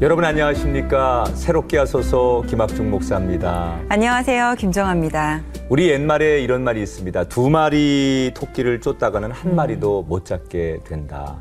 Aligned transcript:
여러분 0.00 0.24
안녕하십니까? 0.24 1.26
새롭게 1.34 1.76
하소서 1.76 2.42
김학중 2.46 2.90
목사입니다. 2.90 3.78
안녕하세요. 3.90 4.54
김정아입니다. 4.56 5.42
우리 5.68 5.90
옛말에 5.90 6.40
이런 6.40 6.64
말이 6.64 6.80
있습니다. 6.80 7.24
두 7.24 7.50
마리 7.50 8.32
토끼를 8.34 8.80
쫓다가는 8.80 9.30
한 9.30 9.54
마리도 9.54 10.04
못 10.04 10.24
잡게 10.24 10.78
된다. 10.84 11.36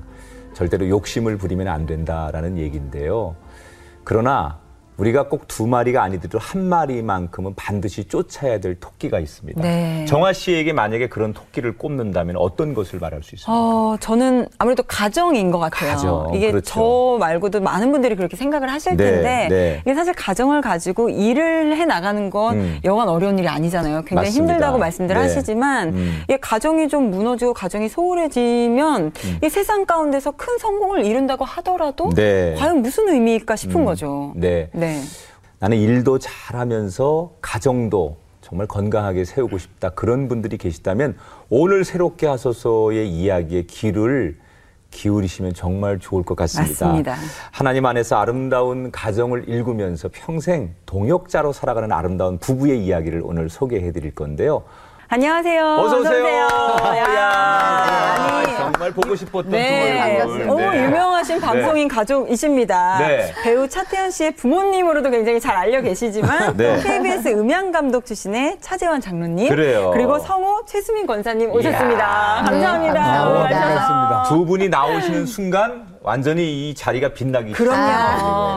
절대로 0.51 0.89
욕심을 0.89 1.37
부리면 1.37 1.69
안 1.69 1.85
된다라는 1.85 2.57
얘기인데요. 2.57 3.37
그러나 4.03 4.59
우리가 4.99 5.27
꼭 5.27 5.39
두 5.49 5.67
마리가 5.67 6.03
아니더라도 6.03 6.37
한 6.39 6.63
마리만큼은 6.69 7.53
반드시 7.55 8.05
쫓아야 8.05 8.59
될 8.59 8.75
토끼가 8.79 9.19
있습니다. 9.19 9.61
네. 9.61 10.05
정아 10.07 10.31
씨에게 10.31 10.71
만약에 10.73 11.09
그런 11.09 11.33
토끼를 11.33 11.77
꼽는다면 11.77 12.37
어떤 12.37 12.73
것을 12.73 12.99
말할 12.99 13.23
수 13.23 13.35
있습니까? 13.35 13.51
어, 13.51 13.97
저는 13.99 14.47
아무래도 14.57 14.83
가정인 14.83 15.51
것 15.51 15.57
같아요. 15.59 15.91
가정, 15.91 16.31
이게 16.33 16.51
그렇죠. 16.51 16.69
저 16.73 17.17
말고도 17.19 17.61
많은 17.61 17.91
분들이 17.91 18.15
그렇게 18.15 18.37
생각을 18.37 18.71
하실 18.71 18.95
네, 18.95 19.03
텐데 19.03 19.47
네. 19.49 19.81
이게 19.85 19.93
사실 19.95 20.13
가정을 20.13 20.61
가지고 20.61 21.09
일을 21.09 21.75
해 21.75 21.85
나가는 21.85 22.29
건 22.29 22.57
음. 22.57 22.79
여간 22.85 23.09
어려운 23.09 23.39
일이 23.39 23.47
아니잖아요. 23.47 24.03
굉장히 24.03 24.27
맞습니다. 24.27 24.53
힘들다고 24.53 24.77
말씀들 24.77 25.15
네. 25.15 25.21
하시지만 25.21 25.89
음. 25.89 26.21
이게 26.25 26.37
가정이 26.39 26.87
좀 26.87 27.09
무너지고 27.09 27.53
가정이 27.53 27.89
소홀해지면 27.89 29.11
이 29.43 29.49
세상 29.49 29.85
가운데서 29.85 30.31
큰 30.37 30.57
성공을 30.59 31.05
이룬다고 31.05 31.43
하더라도 31.43 32.11
네. 32.11 32.55
과연 32.57 32.81
무슨 32.81 33.09
의미일까 33.09 33.55
싶은 33.55 33.83
거죠. 33.83 34.31
네. 34.35 34.69
네. 34.89 35.03
나는 35.59 35.77
일도 35.77 36.19
잘하면서 36.19 37.35
가정도 37.41 38.17
정말 38.41 38.65
건강하게 38.65 39.25
세우고 39.25 39.59
싶다. 39.59 39.89
그런 39.91 40.27
분들이 40.27 40.57
계시다면 40.57 41.15
오늘 41.49 41.85
새롭게 41.85 42.25
하소서의 42.25 43.07
이야기에 43.07 43.63
귀를 43.63 44.37
기울이시면 44.89 45.53
정말 45.53 45.99
좋을 45.99 46.23
것 46.23 46.35
같습니다. 46.35 46.85
맞습니다. 46.87 47.15
하나님 47.51 47.85
안에서 47.85 48.15
아름다운 48.15 48.89
가정을 48.89 49.47
일구면서 49.47 50.09
평생 50.11 50.73
동역자로 50.87 51.53
살아가는 51.53 51.91
아름다운 51.91 52.39
부부의 52.39 52.83
이야기를 52.83 53.21
오늘 53.23 53.49
소개해 53.49 53.91
드릴 53.91 54.15
건데요. 54.15 54.63
안녕하세요. 55.11 55.65
어서 55.79 55.97
오세요. 56.01 56.23
야, 56.27 57.15
야, 57.15 58.41
아니. 58.45 58.55
정말 58.55 58.91
보고 58.91 59.15
싶었던 59.15 59.49
네. 59.51 60.19
두 60.21 60.27
분을. 60.27 60.47
오, 60.47 60.59
네. 60.59 60.83
유명하신 60.83 61.39
방송인 61.41 61.87
가족이십니다. 61.87 62.99
네. 62.99 63.33
배우 63.41 63.67
차태현 63.67 64.11
씨의 64.11 64.35
부모님으로도 64.35 65.09
굉장히 65.09 65.39
잘 65.39 65.55
알려 65.57 65.81
계시지만 65.81 66.55
네. 66.55 66.75
또 66.75 66.83
KBS 66.83 67.29
음향 67.29 67.71
감독 67.71 68.05
출신의 68.05 68.57
차재원 68.61 69.01
장로님 69.01 69.49
그래요. 69.49 69.89
그리고 69.95 70.19
성우 70.19 70.65
최수민 70.67 71.07
권사님 71.07 71.49
오셨습니다. 71.49 71.97
이야. 71.97 72.43
감사합니다. 72.45 72.93
네, 72.93 72.99
감사합니다. 72.99 73.59
반갑습니다. 73.59 74.23
두 74.29 74.45
분이 74.45 74.69
나오시는 74.69 75.25
순간 75.25 75.87
완전히 76.03 76.69
이 76.69 76.75
자리가 76.75 77.15
빛나기 77.15 77.53
그럼요. 77.53 77.81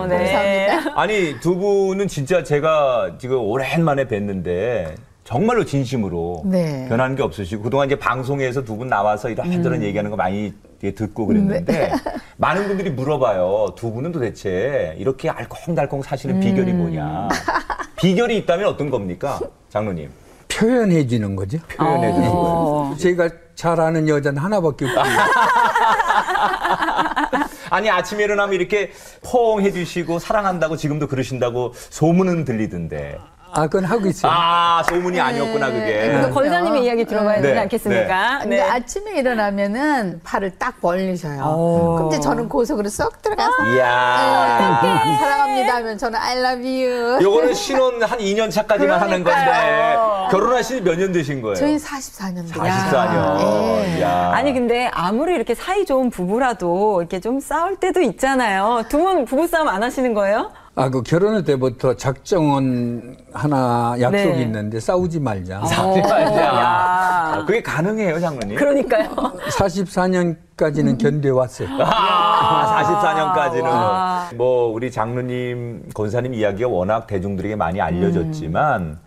시작합니다. 0.07 0.19
네. 0.19 0.81
아니 0.97 1.41
두 1.41 1.57
분은 1.57 2.09
진짜 2.09 2.45
제가 2.45 3.13
지금 3.19 3.39
오랜만에 3.41 4.05
뵀는데 4.05 4.91
정말로 5.25 5.65
진심으로 5.65 6.43
네. 6.47 6.87
변하는 6.89 7.15
게 7.17 7.23
없으시고 7.23 7.63
그동안 7.63 7.87
이제 7.87 7.97
방송에서 7.99 8.63
두 8.65 8.77
분 8.77 8.89
나와서 8.89 9.29
이런저런 9.31 9.81
음. 9.81 9.85
얘기하는 9.85 10.11
거 10.11 10.17
많이 10.17 10.53
듣고 10.81 11.27
그랬는데 11.27 11.73
네. 11.73 11.93
많은 12.39 12.67
분들이 12.67 12.91
물어봐요. 12.91 13.75
두 13.77 13.93
분은 13.93 14.11
도대체 14.13 14.95
이렇게 14.99 15.29
알콩달콩 15.31 16.03
사시는 16.03 16.37
음. 16.37 16.41
비결이 16.41 16.73
뭐냐? 16.73 17.29
비결이 17.97 18.37
있다면 18.39 18.67
어떤 18.67 18.91
겁니까, 18.91 19.39
장로님? 19.69 20.11
표현해 20.49 21.07
주는 21.07 21.37
거죠. 21.37 21.59
표현해 21.69 22.13
주는 22.13 22.29
거예요. 22.29 22.45
어. 22.45 22.95
제가 22.99 23.29
잘 23.55 23.79
아는 23.81 24.09
여자는 24.09 24.43
하나밖에 24.43 24.87
없고 24.87 25.01
아니 27.71 27.89
아침에 27.91 28.25
일어나면 28.25 28.55
이렇게 28.55 28.91
포옹 29.25 29.63
해 29.63 29.71
주시고 29.71 30.19
사랑한다고 30.19 30.77
지금도 30.77 31.07
그러신다고 31.07 31.73
소문은 31.75 32.45
들리던데. 32.45 33.19
아 33.55 33.63
그건 33.67 33.85
하고 33.85 34.07
있어요. 34.07 34.33
아 34.35 34.83
소문이 34.89 35.21
아니었구나 35.21 35.71
그게. 35.71 36.21
또 36.23 36.31
권사님의 36.31 36.85
이야기 36.85 37.05
들어봐야 37.05 37.37
네. 37.37 37.43
되지 37.49 37.59
않겠습니까? 37.61 38.39
근데 38.43 38.57
네. 38.57 38.63
아침에 38.63 39.13
일어나면은 39.19 40.21
팔을 40.25 40.53
딱 40.59 40.81
벌리셔요. 40.81 41.43
오. 41.45 41.95
그럼 41.97 42.09
이제 42.09 42.21
저는 42.21 42.49
고속으로 42.49 42.89
쏙 42.89 43.21
들어가서 43.21 43.65
이야. 43.75 44.81
사랑합니다 45.21 45.77
하면 45.77 45.99
저는 45.99 46.19
I 46.19 46.39
love 46.39 46.83
you. 46.85 47.23
요거는 47.23 47.55
신혼 47.55 48.03
한 48.03 48.19
2년 48.19 48.51
차까지만 48.51 49.01
하는 49.01 49.23
건데. 49.23 49.97
결혼하신 50.31 50.79
지몇년 50.79 51.13
되신 51.13 51.43
거예요? 51.43 51.55
저희 51.57 51.77
44년 51.77 52.51
돼. 52.51 52.59
44년. 52.59 53.41
예. 53.41 53.99
이야. 53.99 54.31
아니 54.35 54.55
근데 54.55 54.89
아무리 54.93 55.35
이렇게 55.35 55.55
사이 55.55 55.85
좋은 55.85 56.09
부부라도 56.09 57.01
이렇게 57.03 57.21
좀 57.21 57.39
싸울 57.41 57.77
때도 57.77 58.01
있잖아요. 58.01 58.85
두 58.89 59.03
분 59.03 59.25
부부 59.25 59.49
싸움 59.49 59.67
안 59.69 59.83
하시는 59.83 60.15
거예요? 60.15 60.53
아 60.75 60.89
그 60.89 61.03
결혼할 61.03 61.45
때부터 61.45 61.95
작정은 61.97 63.17
하나 63.33 63.95
약속이 64.01 64.25
네. 64.25 64.43
있는데 64.43 64.81
싸우지 64.81 65.21
말자. 65.21 65.65
싸우지 65.67 66.01
말자. 66.01 66.43
야. 66.43 67.33
아, 67.35 67.45
그게 67.45 67.63
가능해요, 67.63 68.19
장로님? 68.19 68.57
그러니까요. 68.57 69.11
44년까지는 69.51 70.99
견뎌왔어요. 70.99 71.69
아, 71.79 72.83
44년까지는. 72.85 73.63
와. 73.65 74.31
뭐, 74.35 74.73
우리 74.73 74.91
장로님, 74.91 75.91
권사님 75.95 76.33
이야기가 76.33 76.69
워낙 76.71 77.07
대중들에게 77.07 77.55
많이 77.57 77.79
알려졌지만, 77.81 78.99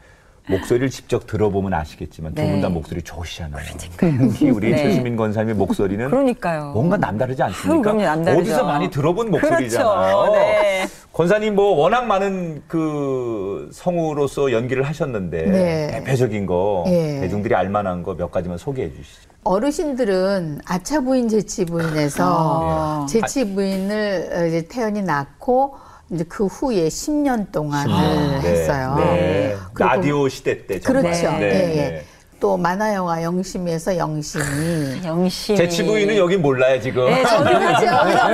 목소리를 0.47 0.89
직접 0.89 1.25
들어보면 1.27 1.73
아시겠지만, 1.73 2.33
두 2.35 2.41
분다 2.43 2.67
네. 2.67 2.73
목소리 2.73 3.01
좋으시잖아요. 3.01 3.63
특히 3.77 4.49
우리 4.49 4.71
네. 4.71 4.77
최수민 4.77 5.15
권사님의 5.15 5.55
목소리는 5.55 6.09
그러니까요. 6.09 6.71
뭔가 6.73 6.97
남다르지 6.97 7.41
않습니까? 7.43 7.81
그럼요, 7.81 8.03
남다르죠. 8.03 8.41
어디서 8.41 8.63
많이 8.65 8.89
들어본 8.89 9.31
목소리잖아요. 9.31 10.17
그렇죠. 10.17 10.33
네. 10.35 10.85
권사님 11.13 11.55
뭐 11.55 11.75
워낙 11.75 12.05
많은 12.05 12.61
그 12.67 13.69
성우로서 13.73 14.51
연기를 14.51 14.83
하셨는데 14.83 15.45
네. 15.45 15.87
대표적인 15.91 16.45
거 16.45 16.83
예. 16.87 17.19
대중들이 17.21 17.55
알만한 17.55 18.03
거 18.03 18.15
몇 18.15 18.31
가지만 18.31 18.57
소개해 18.57 18.89
주시죠. 18.93 19.29
어르신들은 19.43 20.59
아차 20.65 21.01
부인 21.01 21.27
제치 21.29 21.65
부인에서 21.65 22.23
아. 22.23 23.05
제치 23.07 23.53
부인을 23.53 24.29
어, 24.33 24.45
이제 24.45 24.67
태연이 24.67 25.01
낳고 25.01 25.75
이제 26.11 26.23
그 26.27 26.45
후에 26.45 26.87
10년 26.87 27.51
동안을 27.51 28.41
네. 28.41 28.49
했어요. 28.49 28.95
네. 28.97 29.55
그리고 29.73 29.89
라디오 29.89 30.29
시대 30.29 30.65
때 30.67 30.79
정말. 30.79 31.03
그렇죠. 31.03 31.31
네. 31.31 31.37
예, 31.37 31.49
네. 31.49 31.77
예. 31.77 32.05
또 32.39 32.57
만화 32.57 32.93
영화 32.93 33.23
영심에서 33.23 33.97
영심이 33.97 34.43
영심. 35.03 35.55
제 35.55 35.67
치부인은 35.67 36.17
여기 36.17 36.37
몰라요 36.37 36.79
지금. 36.79 37.05
네, 37.05 37.23
저는 37.23 37.59
사실, 37.73 37.87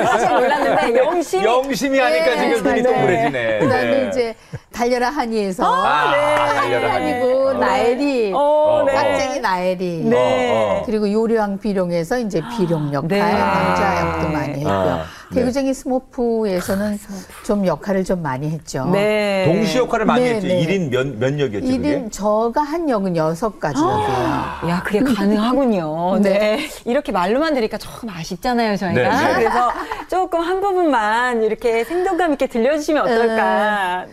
사실 0.06 0.30
몰랐는데 0.30 0.98
영심. 1.00 1.44
영심이 1.44 2.00
하니까 2.00 2.32
예, 2.32 2.38
지금 2.56 2.64
눈이 2.64 2.82
네. 2.82 2.84
동그래지네. 2.84 3.60
그 3.60 3.70
다음에 3.70 3.92
네. 4.02 4.08
이제 4.10 4.36
달려라 4.74 5.10
하니에서 5.12 5.64
아, 5.64 6.54
달려라 6.56 6.94
하니. 6.96 7.14
아니고 7.14 7.48
어. 7.48 7.54
나엘이 7.54 8.32
어, 8.36 8.84
네. 8.86 8.94
깍쟁이 8.94 9.40
나엘이 9.40 10.02
네. 10.10 10.84
그리고 10.86 11.10
요리왕 11.10 11.60
비룡에서 11.60 12.20
이제 12.20 12.42
비룡 12.58 12.92
역할 12.92 13.08
네. 13.08 13.20
남자 13.22 14.02
역도 14.02 14.30
많이 14.30 14.54
했고요. 14.60 15.02
아, 15.32 15.34
네. 15.34 15.40
개구쟁이 15.40 15.74
스모프에서는 15.74 17.00
좀 17.46 17.66
역할을 17.66 18.04
좀 18.04 18.22
많이 18.22 18.50
했죠. 18.50 18.86
네. 18.92 19.46
동시 19.46 19.78
역할을 19.78 20.06
많이 20.06 20.24
네, 20.26 20.36
했죠. 20.36 20.48
네. 20.48 20.60
일 20.62 20.68
1인 20.68 20.90
몇, 20.92 21.08
몇 21.18 21.40
역이었죠 21.40 21.66
그게? 21.68 22.00
1인 22.00 22.12
저가 22.12 22.62
한 22.62 22.90
역은 22.90 23.16
여섯 23.16 23.58
가지 23.60 23.82
역이에요. 23.82 24.70
야, 24.70 24.84
그게 24.86 25.00
가능하군요. 25.02 26.20
네. 26.22 26.30
네. 26.40 26.70
이렇게 26.86 27.12
말로만 27.14 27.54
들으니까 27.54 27.78
조금 27.78 28.10
아쉽잖아요, 28.10 28.76
저희가. 28.76 29.02
네, 29.02 29.10
네. 29.10 29.34
그래서 29.36 29.72
조금 30.10 30.42
한 30.42 30.60
부분만 30.60 31.44
이렇게 31.44 31.84
생동감 31.86 32.34
있게 32.34 32.48
들려주시면 32.48 33.04
어떨까. 33.04 34.06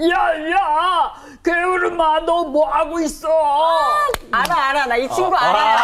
야, 0.00 0.14
야! 0.52 1.12
게으름아, 1.42 2.20
너 2.20 2.44
뭐 2.44 2.68
하고 2.68 3.00
있어? 3.00 3.26
알아, 4.30 4.68
알아. 4.68 4.86
나 4.86 4.96
이 4.96 5.08
친구 5.08 5.34
알아요. 5.34 5.78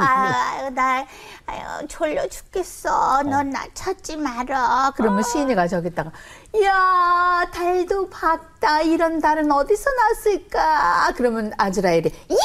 아유, 0.00 0.70
나 0.74 1.04
아유, 1.48 1.86
졸려 1.88 2.26
죽겠어. 2.26 3.22
넌 3.22 3.50
나 3.50 3.64
찾지 3.72 4.16
마라. 4.16 4.92
그러면 4.96 5.22
시인이가 5.22 5.68
저기다가 5.68 6.10
야 6.64 7.46
달도 7.54 8.10
밝다 8.10 8.80
이런 8.82 9.20
달은 9.20 9.50
어디서 9.52 9.90
났을까? 9.90 11.12
그러면 11.16 11.52
아즈라엘이 11.56 12.06
야 12.08 12.36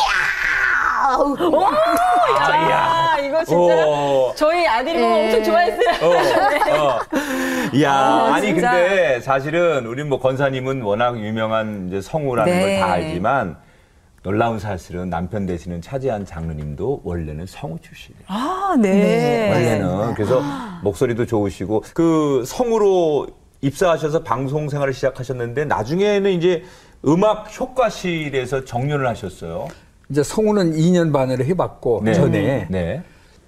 아, 1.04 1.18
이야. 2.68 2.78
아, 3.16 3.20
이거 3.20 3.44
진짜 3.44 3.88
오. 3.88 4.32
저희 4.36 4.68
아들이 4.68 5.00
보고 5.02 5.12
예. 5.18 5.26
엄청 5.26 5.44
좋아했어요. 5.46 5.90
어, 6.02 6.86
어. 6.94 7.00
이야, 7.74 7.92
아, 7.92 8.34
아니 8.36 8.48
진짜. 8.54 8.72
근데 8.72 9.20
사실은 9.22 9.88
우리 9.88 10.04
뭐 10.04 10.20
권사님은 10.20 10.84
워낙 10.84 11.18
유명한 11.20 11.88
이제 11.88 12.02
성우라는 12.02 12.52
네. 12.52 12.80
걸 12.80 12.88
다 12.88 12.94
알지만 12.94 13.58
놀라운 14.24 14.60
사실은 14.60 15.10
남편 15.10 15.48
되시는 15.48 15.82
차지한 15.82 16.26
장로님도 16.26 17.02
원래는 17.04 17.48
성우 17.48 17.80
출신이에요. 17.82 18.24
아, 18.28 18.76
네. 18.80 19.50
원래는 19.52 20.14
그래서 20.14 20.42
목소리도 20.84 21.26
좋으시고 21.26 21.84
그 21.94 22.44
성우로 22.46 23.28
입사하셔서 23.62 24.22
방송 24.24 24.70
생활을 24.70 24.94
시작하셨는데 24.94 25.66
나중에는 25.66 26.32
이제 26.32 26.64
음악 27.08 27.60
효과실에서 27.60 28.64
정년을 28.64 29.08
하셨어요. 29.08 29.68
이제 30.10 30.22
성우는 30.22 30.74
2년 30.74 31.12
반을 31.12 31.44
해봤고 31.46 32.02
네. 32.04 32.14
전에 32.14 32.68
네. 32.70 33.02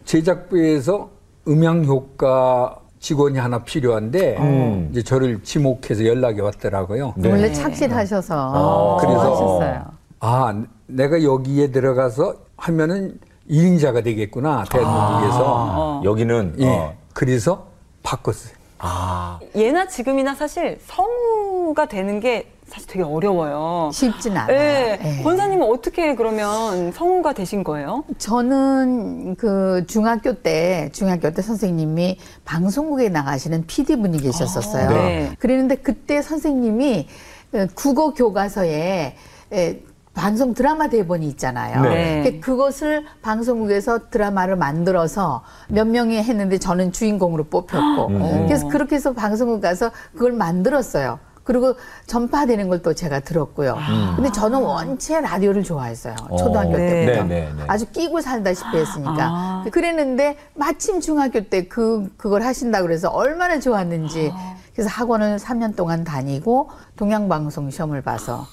제작부에서 0.05 1.09
음향 1.47 1.85
효과 1.85 2.79
직원이 2.99 3.37
하나 3.37 3.63
필요한데 3.63 4.37
음. 4.37 4.87
이제 4.91 5.03
저를 5.03 5.43
지목해서 5.43 6.05
연락이 6.05 6.41
왔더라고요. 6.41 7.13
네. 7.17 7.29
원래 7.29 7.51
착실하셔서 7.51 8.35
아. 8.35 8.97
그래서 9.01 9.19
하셨어요. 9.19 9.92
아, 10.25 10.55
내가 10.87 11.21
여기에 11.21 11.71
들어가서 11.71 12.35
하면은 12.55 13.19
1인자가 13.49 14.01
되겠구나, 14.05 14.63
대한민국에서. 14.71 15.43
아, 15.45 16.01
여기는 16.05 16.55
예. 16.59 16.65
어. 16.65 16.93
그래서 17.13 17.67
바꿨어요. 18.03 18.53
아, 18.79 19.41
예나 19.53 19.89
지금이나 19.89 20.33
사실 20.33 20.79
성우가 20.87 21.87
되는 21.89 22.21
게 22.21 22.49
사실 22.67 22.87
되게 22.87 23.03
어려워요. 23.03 23.89
쉽진 23.91 24.37
않아요. 24.37 24.57
네. 24.57 24.99
예. 25.19 25.23
권사님은 25.23 25.69
어떻게 25.69 26.15
그러면 26.15 26.93
성우가 26.93 27.33
되신 27.33 27.65
거예요? 27.65 28.05
저는 28.17 29.35
그 29.35 29.85
중학교 29.87 30.35
때 30.35 30.89
중학교 30.93 31.31
때 31.31 31.41
선생님이 31.41 32.17
방송국에 32.45 33.09
나가시는 33.09 33.67
PD 33.67 33.97
분이 33.97 34.21
계셨었어요. 34.21 34.89
아, 34.89 34.93
네. 34.93 35.35
그랬는데 35.37 35.75
그때 35.75 36.21
선생님이 36.21 37.07
어, 37.55 37.67
국어 37.75 38.13
교과서에 38.13 39.17
에, 39.51 39.79
방송 40.13 40.53
드라마 40.53 40.87
대본이 40.87 41.27
있잖아요. 41.29 41.81
네. 41.81 42.39
그것을 42.39 43.03
방송국에서 43.21 44.09
드라마를 44.09 44.55
만들어서 44.55 45.43
몇 45.69 45.87
명이 45.87 46.17
했는데 46.17 46.59
저는 46.59 46.91
주인공으로 46.91 47.45
뽑혔고 47.45 48.07
음. 48.07 48.45
그래서 48.47 48.67
그렇게 48.67 48.95
해서 48.95 49.13
방송국 49.13 49.61
가서 49.61 49.91
그걸 50.13 50.33
만들었어요. 50.33 51.19
그리고 51.43 51.75
전파되는 52.07 52.69
걸 52.69 52.83
또 52.83 52.93
제가 52.93 53.19
들었고요. 53.21 53.77
근데 54.15 54.31
저는 54.31 54.61
원체 54.61 55.19
라디오를 55.21 55.63
좋아했어요. 55.63 56.15
초등학교 56.37 56.73
어. 56.73 56.77
네. 56.77 57.05
때부터. 57.05 57.23
네, 57.23 57.41
네, 57.41 57.53
네. 57.57 57.63
아주 57.67 57.85
끼고 57.91 58.21
살다시피 58.21 58.77
했으니까. 58.77 59.17
아. 59.19 59.65
그랬는데 59.71 60.37
마침 60.53 60.99
중학교 61.01 61.41
때 61.41 61.67
그, 61.67 62.09
그걸 62.17 62.43
하신다 62.43 62.81
그래서 62.81 63.09
얼마나 63.09 63.59
좋았는지. 63.59 64.31
아. 64.33 64.55
그래서 64.73 64.89
학원을 64.89 65.37
3년 65.37 65.75
동안 65.75 66.03
다니고 66.03 66.69
동양방송 66.97 67.69
시험을 67.71 68.01
봐서 68.01 68.45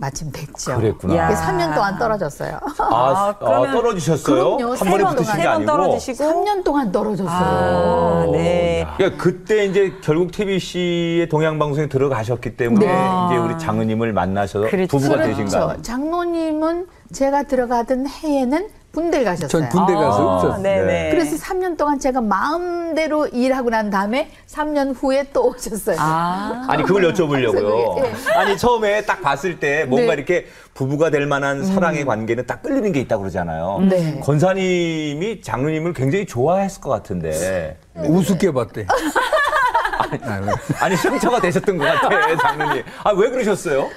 마침 0.00 0.30
됐죠. 0.30 0.76
그랬구나. 0.76 1.16
야. 1.16 1.26
그래서 1.26 1.42
3년 1.42 1.74
동안 1.74 1.98
떨어졌어요. 1.98 2.58
아, 2.78 2.84
아, 2.90 3.34
그러면- 3.38 3.72
떨어지셨어요? 3.72 4.56
그럼요. 4.56 4.70
한세 4.70 4.84
번에 4.90 5.04
번 5.04 5.16
붙으신 5.16 5.34
게세번 5.34 5.54
아니고. 5.56 5.66
떨어지시고 5.72 6.24
3년 6.24 6.64
동안 6.64 6.92
떨어졌어요. 6.92 7.28
아, 7.36 8.26
네. 8.32 8.86
그러니까 8.96 9.22
그때 9.22 9.64
이제 9.64 9.92
결국 10.02 10.30
TBC의 10.30 11.28
동양방송에 11.28 11.88
들어가셨기 11.88 12.56
때문에 12.56 12.86
네. 12.86 12.92
이제 13.26 13.36
우리 13.36 13.58
장은님을 13.58 14.12
만나셔서 14.12 14.68
그렇죠. 14.68 14.96
부부가 14.96 15.16
그렇죠. 15.22 15.36
되신가. 15.44 15.76
장로님은 15.82 16.86
제가 17.12 17.42
들어가던 17.44 18.06
해에는 18.06 18.68
군대 18.94 19.22
가셨어요. 19.22 19.48
전 19.48 19.68
군대 19.68 19.92
가서 19.94 20.06
아, 20.30 20.34
없었어요. 20.36 20.62
네네. 20.62 21.10
그래서 21.10 21.36
3년 21.36 21.76
동안 21.76 21.98
제가 22.00 22.20
마음대로 22.20 23.26
일하고 23.28 23.70
난 23.70 23.90
다음에 23.90 24.30
3년 24.48 24.94
후에 24.98 25.24
또 25.32 25.48
오셨어요. 25.50 25.96
아. 26.00 26.66
아니 26.70 26.82
그걸 26.82 27.02
여쭤보려고요. 27.12 27.94
그래서 28.00 28.30
아니 28.32 28.56
처음에 28.56 29.02
딱 29.02 29.20
봤을 29.20 29.60
때 29.60 29.84
뭔가 29.84 30.08
네. 30.08 30.14
이렇게 30.14 30.46
부부가 30.74 31.10
될 31.10 31.26
만한 31.26 31.64
사랑의 31.64 32.04
관계는 32.06 32.46
딱 32.46 32.62
끌리는 32.62 32.90
게 32.92 33.00
있다고 33.00 33.22
그러잖아요. 33.22 33.86
네. 33.88 34.20
권사님이 34.20 35.42
장로님을 35.42 35.92
굉장히 35.92 36.26
좋아했을 36.26 36.80
것 36.80 36.88
같은데 36.90 37.76
우습게 37.94 38.52
봤대. 38.52 38.86
아, 40.22 40.40
아니 40.80 40.96
상처가 40.96 41.40
되셨던 41.40 41.76
것 41.76 41.84
같아 41.84 42.36
장로님. 42.36 42.82
아 43.04 43.10
왜 43.12 43.28
그러셨어요? 43.30 43.88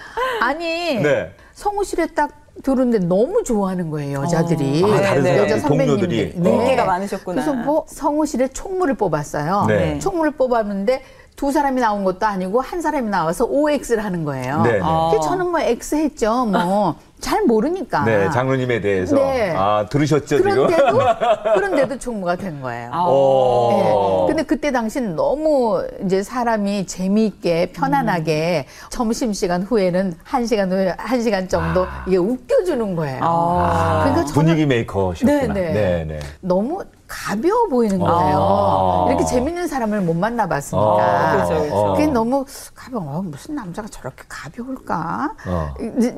아니 0.41 0.95
네. 1.01 1.31
성우실에 1.53 2.07
딱 2.07 2.40
들어오는데 2.63 2.99
너무 3.07 3.43
좋아하는 3.43 3.89
거예요 3.89 4.19
여자들이 4.23 4.83
아, 4.83 5.01
다른 5.01 5.23
네, 5.23 5.37
여자 5.37 5.55
네. 5.55 5.61
선배님들이 5.61 6.33
동료들이. 6.33 6.61
인기가 6.63 6.85
많으셨구나. 6.85 7.41
그래서 7.43 7.53
뭐 7.53 7.85
성우실에 7.87 8.49
총무를 8.49 8.95
뽑았어요 8.95 9.65
네. 9.67 9.99
총무를 9.99 10.31
뽑았는데 10.31 11.01
두 11.41 11.51
사람이 11.51 11.81
나온 11.81 12.03
것도 12.03 12.23
아니고 12.27 12.61
한 12.61 12.81
사람이 12.83 13.09
나와서 13.09 13.45
OX를 13.45 14.03
하는 14.03 14.23
거예요 14.23 14.61
네, 14.61 14.73
네. 14.73 14.79
그래서 14.79 15.19
저는 15.21 15.49
뭐 15.49 15.59
X 15.59 15.95
했죠 15.95 16.45
뭐 16.45 16.93
잘 17.19 17.43
모르니까 17.45 18.03
네, 18.03 18.29
장로님에 18.29 18.79
대해서 18.79 19.15
네. 19.15 19.51
아 19.55 19.87
들으셨죠 19.89 20.37
지금? 20.37 20.67
그런데도 20.67 20.99
그런데도 21.55 21.97
총무가 21.97 22.35
된 22.35 22.61
거예요 22.61 22.89
아. 22.93 23.05
오. 23.07 24.25
네. 24.27 24.27
근데 24.27 24.43
그때 24.43 24.71
당시는 24.71 25.15
너무 25.15 25.83
이제 26.05 26.21
사람이 26.21 26.85
재미있게 26.85 27.71
편안하게 27.73 28.67
점심 28.89 29.33
시간 29.33 29.63
후에는 29.63 30.13
한 30.23 30.45
시간 30.45 30.71
후에 30.71 30.95
한 30.97 31.21
시간 31.21 31.47
정도 31.47 31.85
이게 32.07 32.17
웃겨주는 32.17 32.95
거예요. 32.95 33.19
아. 33.21 34.03
그러니까 34.03 34.25
저는 34.25 34.33
분위기 34.33 34.65
메이커셨구나. 34.65 35.41
네, 35.41 35.47
네. 35.47 35.73
네, 35.73 36.05
네. 36.05 36.19
너무 36.39 36.83
가벼워 37.11 37.67
보이는 37.67 37.99
거예요. 37.99 38.37
아. 38.39 39.05
이렇게 39.09 39.25
재밌는 39.25 39.67
사람을 39.67 39.99
못 40.01 40.13
만나봤으니까. 40.13 40.81
아, 40.81 41.31
그렇죠, 41.33 41.59
그렇죠. 41.59 41.75
어. 41.75 41.93
그게 41.93 42.07
너무 42.07 42.45
가벼워. 42.73 43.17
어, 43.17 43.21
무슨 43.21 43.55
남자가 43.55 43.89
저렇게 43.89 44.23
가벼울까? 44.29 45.33
어. 45.45 45.73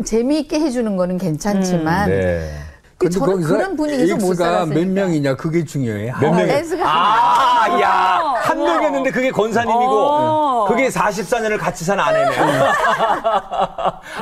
재미있게 0.05 0.59
해주는 0.59 0.95
거는 0.95 1.17
괜찮지만 1.17 2.09
네. 2.09 2.51
그 2.99 3.09
근데 3.09 3.19
저는 3.19 3.41
그런 3.41 3.75
분위기에서 3.75 4.15
못 4.17 4.35
살았으니까. 4.35 4.79
몇 4.79 4.87
명이냐 4.87 5.35
그게 5.35 5.65
중요해. 5.65 6.13
몇 6.21 6.27
어, 6.27 6.35
명이? 6.35 6.51
S가 6.51 6.83
아, 6.85 7.81
야, 7.81 8.33
한 8.37 8.63
명이었는데 8.63 9.09
그게 9.09 9.31
권사님이고, 9.31 9.91
어. 9.91 10.65
그게 10.69 10.89
44년을 10.89 11.57
같이 11.57 11.83
산 11.83 11.99
아내네. 11.99 12.37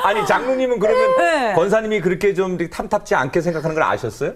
아니, 0.03 0.25
장로님은 0.25 0.79
그러면 0.79 1.17
네. 1.17 1.53
권사님이 1.53 1.99
그렇게 1.99 2.33
좀 2.33 2.57
탐탁지 2.57 3.13
않게 3.13 3.41
생각하는 3.41 3.75
걸 3.75 3.83
아셨어요? 3.83 4.31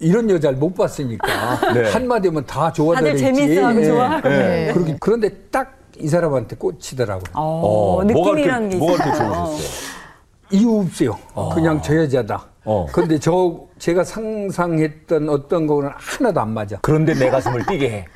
이런 0.00 0.28
여자를 0.30 0.58
못 0.58 0.74
봤으니까 0.74 1.26
네. 1.74 1.90
한마디면 1.90 2.46
다 2.46 2.72
좋아들었지. 2.72 3.22
다들 3.22 3.34
재밌어하고 3.36 3.84
좋아하고 3.84 4.28
네. 4.28 4.70
그렇게 4.72 4.96
그런데 5.00 5.28
딱 5.50 5.74
이 5.96 6.08
사람한테 6.08 6.56
꽂히더라고요. 6.56 7.22
어, 7.34 8.00
느낌이라는 8.04 8.68
게 8.68 8.76
뭐가 8.78 8.94
있어요. 8.94 9.12
그렇게 9.12 9.28
좋으셨어요? 9.28 9.94
이유 10.50 10.80
없어요. 10.80 11.16
그냥 11.54 11.80
저 11.82 11.94
여자다. 11.96 12.46
어. 12.64 12.86
근데 12.90 13.16
저 13.20 13.60
제가 13.78 14.02
상상했던 14.02 15.28
어떤 15.28 15.68
거는 15.68 15.90
하나도 15.94 16.40
안 16.40 16.50
맞아. 16.50 16.78
그런데 16.82 17.14
내 17.14 17.30
가슴을 17.30 17.64
뛰게 17.66 17.90
해. 17.90 18.06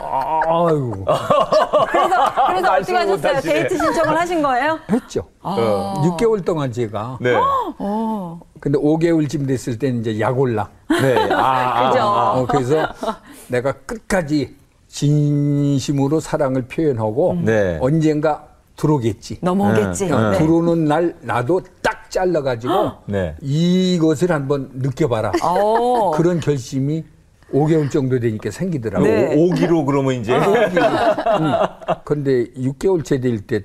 아이고 0.00 1.04
그래서 1.90 2.46
그래서 2.46 2.72
어떻게 2.72 2.92
하셨어요? 2.94 3.06
못하시네. 3.16 3.52
데이트 3.54 3.76
신청을 3.76 4.16
하신 4.20 4.40
거예요? 4.42 4.78
했죠. 4.88 5.22
어. 5.42 5.94
6개월 6.16 6.44
동안 6.44 6.70
제가. 6.70 7.18
네. 7.20 7.34
근데 8.60 8.78
5개월쯤 8.78 9.46
됐을 9.46 9.78
때 9.78 9.88
이제 9.88 10.18
약 10.20 10.38
올라. 10.38 10.68
네. 10.88 11.14
아, 11.32 11.86
아, 11.86 11.90
그죠. 11.92 12.02
아. 12.02 12.32
어, 12.38 12.46
그래서 12.46 12.88
내가 13.48 13.72
끝까지 13.72 14.56
진심으로 14.88 16.20
사랑을 16.20 16.62
표현하고 16.62 17.38
네. 17.44 17.78
언젠가 17.80 18.46
들어오겠지. 18.76 19.38
넘어오겠지. 19.42 20.06
네. 20.06 20.12
어, 20.12 20.30
네. 20.30 20.38
들어오는 20.38 20.84
날 20.84 21.14
나도 21.20 21.60
딱 21.82 22.10
잘라가지고 22.10 22.72
네. 23.06 23.34
이것을 23.42 24.30
한번 24.32 24.70
느껴봐라. 24.74 25.32
어. 25.42 26.12
그런 26.12 26.40
결심이 26.40 27.04
5개월 27.52 27.90
정도 27.90 28.18
되니까 28.20 28.50
생기더라고요. 28.50 29.10
네. 29.10 29.34
오- 29.36 29.48
오기로 29.50 29.84
그러면 29.84 30.14
이제. 30.14 30.38
근데 32.04 32.44
6개월째 32.52 33.20
될 33.22 33.40
때 33.46 33.62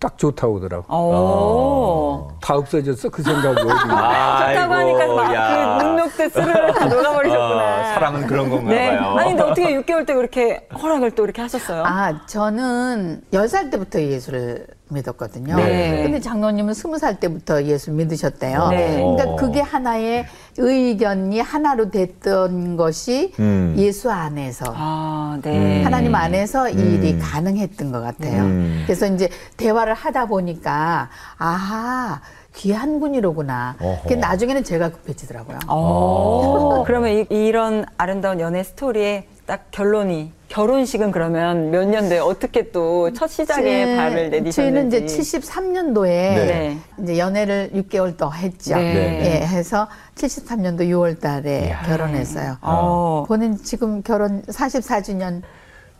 딱 0.00 0.16
좋다고 0.16 0.56
하더라고. 0.56 0.84
어. 0.88 2.28
다 2.40 2.56
없어졌어 2.56 3.10
그 3.10 3.22
생각이. 3.22 3.60
좋다고 3.60 4.74
하니까 4.74 5.06
막 5.14 5.34
야. 5.34 5.76
그 5.78 5.84
능력대 5.84 6.28
스르르 6.30 6.72
다 6.72 6.86
녹아버리셨구나. 6.86 7.60
아, 7.62 7.94
사랑은 7.94 8.26
그런 8.26 8.48
건가 8.48 8.70
네. 8.70 8.96
봐요. 8.96 9.14
아니 9.18 9.28
근데 9.30 9.42
어떻게 9.42 9.78
6개월 9.78 10.06
때 10.06 10.14
그렇게 10.14 10.66
허락을 10.82 11.10
또 11.12 11.24
이렇게 11.24 11.42
하셨어요? 11.42 11.84
아, 11.84 12.26
저는 12.26 13.22
10살 13.30 13.70
때부터 13.70 14.00
예수를 14.00 14.66
믿었거든요. 14.90 15.56
네. 15.56 16.02
근데 16.02 16.20
장로님은 16.20 16.72
20살 16.72 17.20
때부터 17.20 17.64
예수 17.64 17.90
믿으셨대요. 17.92 18.68
네. 18.68 18.96
그러니까 18.96 19.34
그게 19.36 19.60
하나의 19.60 20.26
의견이 20.58 21.40
하나로 21.40 21.90
됐던 21.90 22.76
것이 22.76 23.32
음. 23.38 23.74
예수 23.78 24.10
안에서 24.10 24.72
아, 24.76 25.38
네. 25.42 25.82
하나님 25.82 26.14
안에서 26.14 26.68
이 26.68 26.94
일이 26.94 27.18
가능했던 27.18 27.92
것 27.92 28.00
같아요. 28.00 28.42
음. 28.42 28.82
그래서 28.86 29.06
이제 29.06 29.28
대화를 29.56 29.94
하다 29.94 30.26
보니까 30.26 31.08
아하 31.38 32.20
귀한 32.54 32.98
분이로구나. 33.00 33.76
그 34.08 34.14
나중에는 34.14 34.64
제가 34.64 34.90
급해지더라고요. 34.90 35.60
어. 35.68 36.82
그러면 36.86 37.26
이, 37.30 37.52
런 37.52 37.86
아름다운 37.96 38.40
연애 38.40 38.62
스토리의 38.62 39.26
딱 39.46 39.70
결론이 39.70 40.32
결혼식은 40.50 41.12
그러면 41.12 41.70
몇 41.70 41.84
년도에 41.86 42.18
어떻게 42.18 42.70
또 42.72 43.08
첫 43.14 43.28
시작에 43.28 43.62
제- 43.62 43.96
발을 43.96 44.30
내디셨는지. 44.30 44.52
저희는 44.52 44.86
이제 44.88 45.04
73년도에 45.38 46.06
네. 46.06 46.78
이제 47.00 47.18
연애를 47.18 47.70
6개월 47.72 48.16
더 48.16 48.30
했죠. 48.30 48.74
네. 48.76 49.20
예, 49.24 49.46
해서 49.46 49.86
73년도 50.16 50.80
6월 50.80 51.20
달에 51.20 51.76
결혼했어요. 51.86 52.56
어. 52.62 53.22
그거는 53.22 53.58
지금 53.58 54.02
결혼 54.02 54.42
44주년 54.42 55.42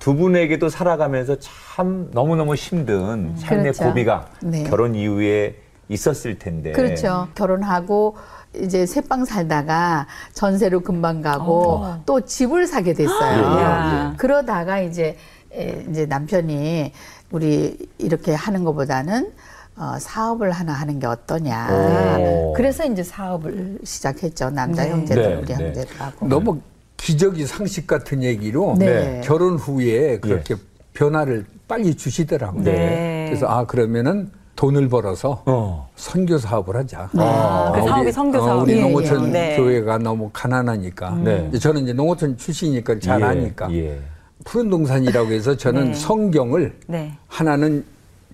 두 0.00 0.16
분에게도 0.16 0.68
살아가면서 0.68 1.36
참 1.38 2.10
너무너무 2.12 2.54
힘든 2.56 3.36
삶의 3.36 3.62
그렇죠. 3.72 3.84
고비가 3.84 4.26
네. 4.42 4.64
결혼 4.64 4.96
이후에 4.96 5.56
있었을 5.88 6.38
텐데. 6.40 6.72
그렇죠. 6.72 7.28
결혼하고 7.36 8.16
이제 8.56 8.84
새 8.86 9.00
빵 9.00 9.24
살다가 9.24 10.06
전세로 10.32 10.80
금방 10.80 11.20
가고 11.22 11.84
또 12.06 12.20
집을 12.20 12.66
사게 12.66 12.94
됐어요. 12.94 13.42
야. 13.60 14.14
그러다가 14.16 14.80
이제 14.80 15.16
에, 15.52 15.84
이제 15.88 16.06
남편이 16.06 16.92
우리 17.30 17.76
이렇게 17.98 18.34
하는 18.34 18.64
것보다는 18.64 19.32
어, 19.76 19.98
사업을 19.98 20.50
하나 20.50 20.72
하는 20.72 20.98
게 20.98 21.06
어떠냐. 21.06 22.18
오. 22.18 22.52
그래서 22.56 22.84
이제 22.84 23.02
사업을 23.02 23.78
시작했죠. 23.84 24.50
남자 24.50 24.84
네. 24.84 24.90
형제들 24.90 25.22
네, 25.22 25.34
우리 25.36 25.46
네. 25.46 25.54
형제들 25.54 26.00
하고. 26.00 26.26
너무 26.28 26.60
기적이 26.96 27.46
상식 27.46 27.86
같은 27.86 28.22
얘기로 28.22 28.76
네. 28.78 29.20
결혼 29.24 29.56
후에 29.56 30.18
그렇게 30.18 30.56
변화를 30.92 31.46
빨리 31.66 31.94
주시더라고요. 31.94 32.64
네. 32.64 33.26
그래서 33.28 33.46
아 33.46 33.64
그러면은 33.64 34.30
돈을 34.60 34.90
벌어서 34.90 35.42
어. 35.46 35.88
선교 35.96 36.36
사업을 36.36 36.76
하자. 36.76 37.08
아, 37.14 37.72
그 37.74 37.80
우리- 37.80 37.88
사업이 37.88 38.12
선교 38.12 38.36
어, 38.36 38.40
사업. 38.42 38.62
우리 38.64 38.76
예, 38.76 38.82
농어촌 38.82 39.28
예. 39.28 39.30
네. 39.30 39.56
교회가 39.56 39.96
너무 39.96 40.28
가난하니까. 40.34 41.18
네. 41.24 41.46
이제 41.48 41.58
저는 41.58 41.84
이제 41.84 41.94
농어촌 41.94 42.36
출신이니까 42.36 42.98
잘 42.98 43.22
예, 43.22 43.24
아니까. 43.24 43.72
예. 43.72 43.98
푸른 44.44 44.68
동산이라고 44.68 45.30
해서 45.32 45.56
저는 45.56 45.84
네. 45.86 45.94
성경을 45.94 46.76
네. 46.88 47.10
하나는 47.26 47.86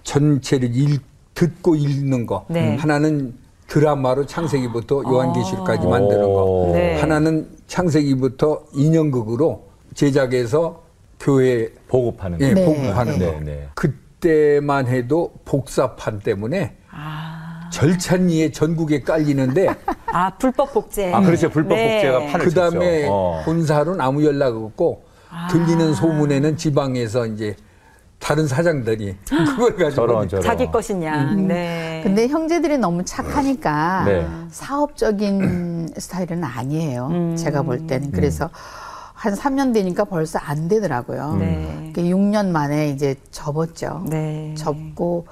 전체를 0.02 0.74
읽, 0.74 1.00
듣고 1.34 1.76
읽는 1.76 2.26
거, 2.26 2.44
네. 2.48 2.74
하나는 2.74 3.32
드라마로 3.68 4.26
창세기부터 4.26 5.04
요한계시록까지 5.06 5.86
만드는 5.86 6.22
거, 6.22 6.44
오. 6.44 6.72
네. 6.72 6.98
하나는 7.00 7.48
창세기부터 7.68 8.64
인형극으로 8.74 9.62
제작해서 9.94 10.82
교회 11.20 11.68
보급하는 11.86 12.40
예, 12.40 12.48
거. 12.52 12.54
네. 12.54 12.64
보급하는 12.64 13.18
네, 13.20 13.32
거. 13.32 13.40
네. 13.44 13.68
그 13.74 13.94
때만 14.26 14.88
해도 14.88 15.32
복사판 15.44 16.18
때문에 16.18 16.74
아, 16.90 17.70
절찬리에 17.72 18.50
전국에 18.50 19.02
깔리는데 19.02 19.68
아 20.06 20.30
불법 20.36 20.72
복제. 20.72 21.12
아, 21.12 21.20
그렇죠. 21.20 21.48
불법 21.48 21.76
네. 21.76 21.94
복제가 21.94 22.18
판을 22.32 22.46
그 22.46 22.52
다음에 22.52 23.02
쳤죠. 23.02 23.12
어. 23.12 23.42
본사로는 23.44 24.00
아무 24.00 24.24
연락 24.24 24.56
없고 24.56 25.04
아. 25.30 25.46
들리는 25.48 25.94
소문에는 25.94 26.56
지방에서 26.56 27.26
이제 27.26 27.54
다른 28.18 28.48
사장들이 28.48 29.16
그걸 29.28 29.76
가지고 29.76 29.90
저런, 29.90 30.28
저런. 30.28 30.42
자기 30.42 30.66
것이냐. 30.72 31.34
네. 31.34 32.00
근데 32.02 32.26
형제들이 32.26 32.78
너무 32.78 33.04
착하니까 33.04 34.04
네. 34.06 34.26
사업적인 34.50 35.90
스타일은 35.98 36.42
아니에요. 36.42 37.08
음. 37.12 37.36
제가 37.36 37.62
볼 37.62 37.86
때는. 37.86 38.10
그래서 38.10 38.50
한 39.16 39.34
3년 39.34 39.72
되니까 39.72 40.04
벌써 40.04 40.38
안 40.38 40.68
되더라고요. 40.68 41.36
네. 41.38 41.92
6년 41.96 42.50
만에 42.50 42.90
이제 42.90 43.16
접었죠. 43.30 44.04
네. 44.08 44.54
접고 44.56 45.26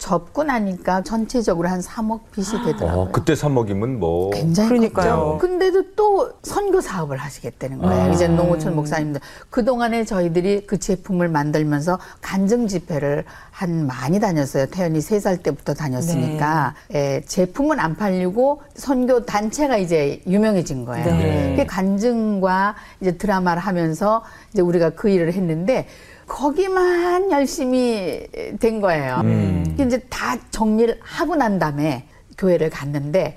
접고 0.00 0.42
나니까 0.42 1.02
전체적으로 1.02 1.68
한 1.68 1.80
3억 1.80 2.20
빚이 2.32 2.52
되더라고요. 2.64 3.02
어, 3.02 3.08
그때 3.12 3.34
삽먹이면 3.36 4.00
뭐. 4.00 4.30
굉장히 4.30 4.68
그러니까요. 4.70 5.16
컸죠. 5.16 5.38
근데도 5.38 5.94
또 5.94 6.32
선교 6.42 6.80
사업을 6.80 7.18
하시겠다는 7.18 7.78
거예요. 7.78 8.04
아. 8.04 8.08
이제 8.08 8.26
농어촌 8.26 8.74
목사님들. 8.74 9.20
그 9.50 9.62
동안에 9.64 10.04
저희들이 10.06 10.66
그 10.66 10.78
제품을 10.78 11.28
만들면서 11.28 11.98
간증 12.22 12.66
집회를 12.66 13.24
한 13.50 13.86
많이 13.86 14.18
다녔어요. 14.18 14.66
태연이 14.66 15.02
세살 15.02 15.42
때부터 15.42 15.74
다녔으니까. 15.74 16.74
네. 16.88 17.16
예, 17.16 17.20
제품은 17.26 17.78
안 17.78 17.94
팔리고 17.94 18.62
선교 18.74 19.26
단체가 19.26 19.76
이제 19.76 20.22
유명해진 20.26 20.86
거예요. 20.86 21.04
네. 21.04 21.50
그게 21.50 21.66
간증과 21.66 22.74
이제 23.02 23.18
드라마를 23.18 23.60
하면서 23.60 24.24
이제 24.54 24.62
우리가 24.62 24.90
그 24.90 25.10
일을 25.10 25.34
했는데 25.34 25.86
거기만 26.30 27.32
열심히 27.32 28.26
된 28.60 28.80
거예요. 28.80 29.20
음. 29.24 29.76
이제 29.78 29.98
다 30.08 30.36
정리를 30.50 30.98
하고 31.02 31.34
난 31.34 31.58
다음에 31.58 32.06
교회를 32.38 32.70
갔는데 32.70 33.36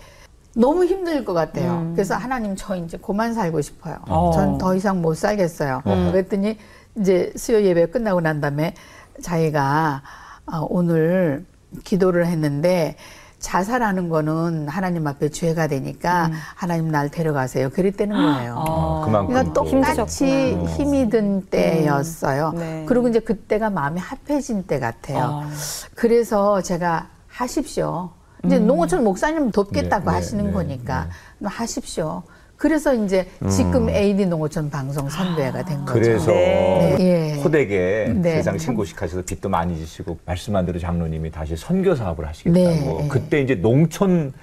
너무 0.55 0.85
힘들 0.85 1.25
것 1.25 1.33
같아요. 1.33 1.91
그래서 1.95 2.13
하나님 2.15 2.55
저 2.55 2.75
이제 2.75 2.97
그만 2.97 3.33
살고 3.33 3.62
싶어요. 3.62 3.97
어. 4.07 4.31
전더 4.33 4.75
이상 4.75 5.01
못 5.01 5.15
살겠어요. 5.15 5.81
그랬더니 5.83 6.57
이제 7.00 7.33
수요 7.35 7.63
예배 7.63 7.88
끝나고 7.88 8.21
난 8.21 8.39
다음에 8.39 8.75
자기가 9.21 10.03
아, 10.45 10.65
오늘 10.69 11.45
기도를 11.83 12.27
했는데 12.27 12.95
자살하는 13.43 14.07
거는 14.07 14.69
하나님 14.69 15.05
앞에 15.05 15.27
죄가 15.29 15.67
되니까 15.67 16.31
하나님 16.55 16.89
날 16.89 17.09
데려가세요. 17.12 17.69
그랬다는 17.69 18.15
거예요. 18.15 18.55
어, 18.57 19.01
그만큼. 19.05 19.33
그러니까 19.33 19.53
또. 19.53 19.63
똑같이 19.63 20.25
힘드셨구나. 20.25 20.71
힘이 20.71 21.09
든 21.09 21.45
때였어요. 21.47 22.53
네. 22.53 22.85
그리고 22.88 23.09
이제 23.09 23.19
그때가 23.19 23.69
마음이 23.69 24.00
합해진 24.00 24.63
때 24.65 24.79
같아요. 24.79 25.43
아. 25.43 25.50
그래서 25.93 26.62
제가 26.62 27.09
하십시오. 27.27 28.12
이제 28.45 28.59
농어촌 28.59 29.03
목사님 29.03 29.51
돕겠다고 29.51 30.05
네, 30.05 30.12
네, 30.12 30.15
하시는 30.15 30.45
네, 30.45 30.51
거니까 30.51 31.09
하십시오. 31.43 32.23
그래서 32.57 32.93
이제 32.93 33.27
지금 33.50 33.89
AD 33.89 34.25
농어촌 34.27 34.69
방송 34.69 35.10
선배가 35.10 35.65
된 35.65 35.86
거죠. 35.86 35.93
그래서 35.93 36.31
네. 36.31 36.98
예. 37.00 37.41
호되게 37.41 38.13
네. 38.15 38.36
세상 38.36 38.57
신고식 38.57 39.01
하셔서 39.01 39.22
빚도 39.22 39.50
많이 39.50 39.77
지시고 39.77 40.17
말씀한 40.25 40.65
대로 40.65 40.79
장로님이 40.79 41.31
다시 41.31 41.57
선교 41.57 41.95
사업을 41.95 42.27
하시겠다고 42.27 43.01
네. 43.01 43.07
그때 43.10 43.41
이제 43.41 43.55
농촌 43.55 44.33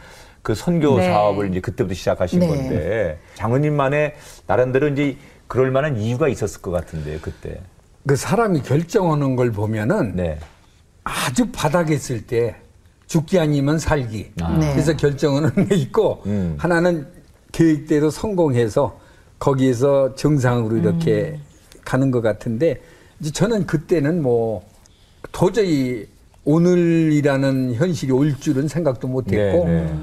그 0.43 0.55
선교 0.55 0.99
네. 0.99 1.07
사업을 1.11 1.51
이제 1.51 1.61
그때부터 1.61 1.95
시작하신 1.95 2.41
네. 2.41 2.47
건데 2.47 3.19
장로님만의 3.35 4.15
나름대로 4.47 4.89
이제 4.89 5.17
그럴 5.47 5.71
만한 5.71 5.99
이유가 5.99 6.29
있었을 6.29 6.63
것 6.63 6.71
같은데요 6.71 7.19
그때 7.21 7.61
그 8.07 8.17
사람이 8.17 8.63
결정하는 8.63 9.37
걸 9.37 9.51
보면은 9.51 10.17
네 10.17 10.39
아주 11.05 11.51
바닥에 11.53 11.95
있을 11.95 12.27
때 12.27 12.57
죽기 13.07 13.41
아니면 13.41 13.79
살기. 13.79 14.33
네. 14.37 14.73
그래서 14.73 14.97
결정하는 14.97 15.67
게 15.69 15.75
있고 15.83 16.23
음. 16.27 16.55
하나는 16.59 17.09
계획대로 17.53 18.11
성공해서 18.11 18.99
거기에서 19.39 20.15
정상으로 20.15 20.77
이렇게 20.77 21.33
음. 21.37 21.43
가는 21.85 22.11
것 22.11 22.21
같은데 22.21 22.81
이제 23.21 23.31
저는 23.31 23.67
그때는 23.67 24.23
뭐 24.23 24.63
도저히 25.33 26.07
오늘이라는 26.45 27.75
현실이 27.75 28.13
올 28.13 28.37
줄은 28.39 28.69
생각도 28.69 29.09
못했고 29.09 29.65
네, 29.67 29.85
네. 29.85 29.95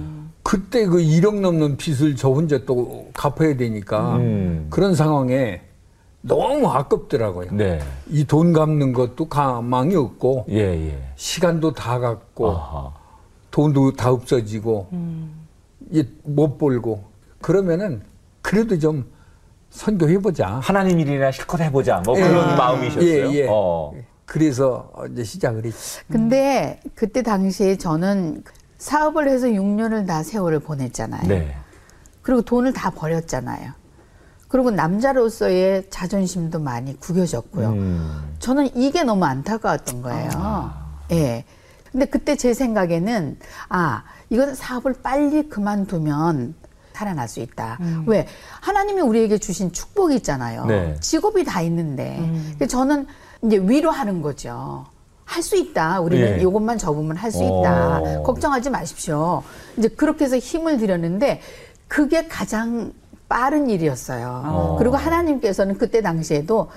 그때 0.43 0.85
그 0.85 0.97
1억 0.97 1.39
넘는 1.39 1.77
빚을 1.77 2.15
저 2.15 2.29
혼자 2.29 2.63
또 2.65 3.09
갚아야 3.13 3.57
되니까 3.57 4.17
음. 4.17 4.67
그런 4.69 4.95
상황에 4.95 5.61
너무 6.21 6.67
아깝더라고요. 6.67 7.51
네. 7.51 7.79
이돈 8.09 8.53
갚는 8.53 8.93
것도 8.93 9.27
가망이 9.29 9.95
없고 9.95 10.45
예, 10.49 10.89
예. 10.89 11.11
시간도 11.15 11.73
다 11.73 11.99
갔고 11.99 12.51
아하. 12.51 12.91
돈도 13.51 13.93
다 13.93 14.11
없어지고 14.11 14.87
이제 15.89 16.07
못 16.23 16.57
벌고 16.57 17.03
그러면은 17.41 18.01
그래도 18.41 18.77
좀 18.79 19.05
선교해보자. 19.69 20.59
하나님 20.63 20.99
일이나 20.99 21.31
실컷 21.31 21.59
해보자 21.61 22.01
뭐 22.05 22.15
그런 22.15 22.57
마음이셨어요. 22.57 23.05
예, 23.05 23.31
예. 23.33 23.47
어. 23.49 23.93
그래서 24.25 24.91
이제 25.11 25.23
시작을 25.23 25.65
했지. 25.65 26.01
근데 26.11 26.79
그때 26.95 27.21
당시에 27.21 27.77
저는 27.77 28.43
사업을 28.77 29.27
해서 29.29 29.47
6년을 29.47 30.05
다 30.05 30.23
세월을 30.23 30.59
보냈잖아요. 30.59 31.27
네. 31.27 31.55
그리고 32.21 32.41
돈을 32.41 32.73
다 32.73 32.89
버렸잖아요. 32.89 33.71
그리고 34.49 34.71
남자로서의 34.71 35.89
자존심도 35.89 36.59
많이 36.59 36.97
구겨졌고요. 36.99 37.69
음. 37.69 38.35
저는 38.39 38.75
이게 38.75 39.03
너무 39.03 39.25
안타까웠던 39.25 40.01
거예요. 40.01 40.73
예. 41.11 41.45
근데 41.91 42.05
그때 42.05 42.35
제 42.35 42.53
생각에는 42.53 43.39
아, 43.69 44.03
이건 44.29 44.55
사업을 44.55 44.95
빨리 45.01 45.49
그만두면 45.49 46.53
살아날 46.97 47.27
수 47.27 47.39
있다. 47.39 47.77
왜? 48.07 48.27
하나님이 48.61 49.01
우리에게 49.01 49.37
주신 49.37 49.71
축복이 49.71 50.15
있잖아요. 50.15 50.65
네. 50.65 50.95
직업이 50.99 51.43
다 51.43 51.61
있는데. 51.61 52.19
그래서 52.55 52.71
저는 52.71 53.05
이제 53.43 53.57
위로하는 53.57 54.21
거죠. 54.23 54.85
할 55.25 55.43
수 55.43 55.55
있다. 55.57 55.99
우리는 55.99 56.37
예. 56.39 56.41
이것만 56.41 56.77
접으면 56.79 57.17
할 57.17 57.31
수 57.31 57.43
있다. 57.43 57.99
어. 57.99 58.23
걱정하지 58.23 58.69
마십시오. 58.71 59.43
이제 59.77 59.89
그렇게 59.89 60.25
해서 60.25 60.37
힘을 60.37 60.77
들였는데 60.79 61.41
그게 61.87 62.27
가장 62.27 62.93
빠른 63.29 63.69
일이었어요. 63.69 64.41
어. 64.45 64.75
그리고 64.79 64.95
하나님께서는 64.95 65.77
그때 65.77 66.01
당시에도 66.01 66.69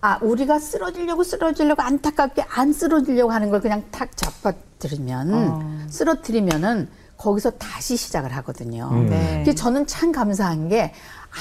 아, 0.00 0.18
우리가 0.22 0.58
쓰러지려고 0.58 1.22
쓰러지려고 1.22 1.82
안타깝게 1.82 2.46
안 2.48 2.72
쓰러지려고 2.72 3.30
하는 3.32 3.50
걸 3.50 3.60
그냥 3.60 3.84
탁 3.90 4.08
잡아들이면 4.16 5.88
쓰러뜨리면은 5.90 6.88
거기서 7.20 7.50
다시 7.52 7.96
시작을 7.96 8.34
하거든요. 8.36 8.88
음. 8.92 9.10
네. 9.10 9.42
그래서 9.44 9.54
저는 9.54 9.86
참 9.86 10.10
감사한 10.10 10.68
게 10.68 10.92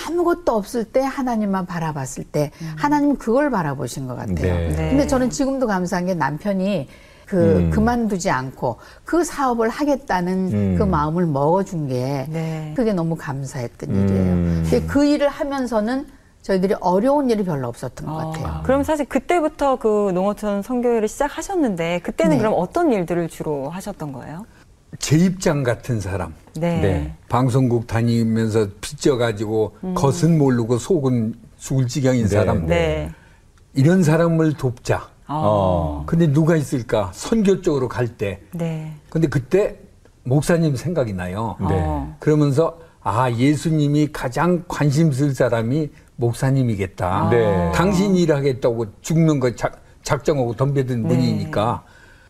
아무것도 0.08 0.54
없을 0.54 0.84
때 0.84 1.02
하나님만 1.02 1.66
바라봤을 1.66 2.26
때 2.26 2.52
하나님 2.76 3.16
그걸 3.18 3.50
바라보신 3.50 4.08
것 4.08 4.16
같아요. 4.16 4.36
네. 4.36 4.70
네. 4.70 4.90
근데 4.90 5.08
저는 5.08 5.30
지금도 5.30 5.68
감사한 5.68 6.06
게 6.06 6.14
남편이 6.14 6.88
그 7.26 7.58
음. 7.58 7.70
그만두지 7.70 8.30
않고 8.30 8.78
그 9.06 9.24
사업을 9.24 9.70
하겠다는 9.70 10.34
음. 10.52 10.76
그 10.78 10.84
마음을 10.84 11.26
먹어준 11.26 11.88
게 11.88 12.26
네. 12.30 12.74
그게 12.76 12.92
너무 12.92 13.16
감사했던 13.16 13.90
음. 13.90 13.96
일이에요. 13.96 14.36
근데 14.70 14.82
그 14.86 15.06
일을 15.06 15.30
하면서는 15.30 16.08
저희들이 16.42 16.76
어려운 16.80 17.30
일이 17.30 17.44
별로 17.44 17.68
없었던 17.68 18.08
것 18.08 18.20
아, 18.20 18.26
같아요. 18.26 18.64
그럼 18.64 18.84
사실 18.84 19.06
그때부터 19.06 19.76
그 19.76 20.12
농어촌 20.14 20.64
선교회를 20.64 21.08
시작하셨는데 21.08 22.00
그때는 22.00 22.38
네. 22.38 22.38
그럼 22.40 22.56
어떤 22.58 22.92
일들을 22.92 23.30
주로 23.30 23.70
하셨던 23.70 24.12
거예요? 24.14 24.46
제 24.98 25.18
입장 25.18 25.64
같은 25.64 26.00
사람. 26.00 26.34
네. 26.56 26.82
네. 26.82 27.16
방송국 27.30 27.86
다니면서 27.86 28.68
빚져가지고 28.82 29.76
겉은 29.96 30.38
모르고 30.38 30.78
속은 30.78 31.36
죽을 31.58 31.88
지경인 31.88 32.24
네, 32.24 32.28
사람. 32.28 32.66
네. 32.66 33.12
이런 33.74 34.04
사람을 34.04 34.54
돕자. 34.54 35.10
어. 35.28 36.04
근데 36.08 36.32
누가 36.32 36.56
있을까? 36.56 37.12
선교 37.14 37.62
쪽으로 37.62 37.88
갈 37.88 38.08
때. 38.08 38.42
네. 38.52 38.94
근데 39.10 39.28
그때 39.28 39.78
목사님 40.24 40.76
생각이 40.76 41.14
나요. 41.14 41.56
어. 41.60 42.16
그러면서 42.20 42.80
아 43.02 43.32
예수님이 43.32 44.10
가장 44.12 44.64
관심 44.68 45.12
쓸 45.12 45.36
사람이 45.36 45.90
목사님이겠다. 46.16 47.30
네. 47.30 47.72
당신이 47.74 48.22
일하겠다고 48.24 48.88
죽는 49.02 49.40
거 49.40 49.56
작, 49.56 49.82
작정하고 50.04 50.56
덤벼든 50.56 51.08
분이니까. 51.08 51.84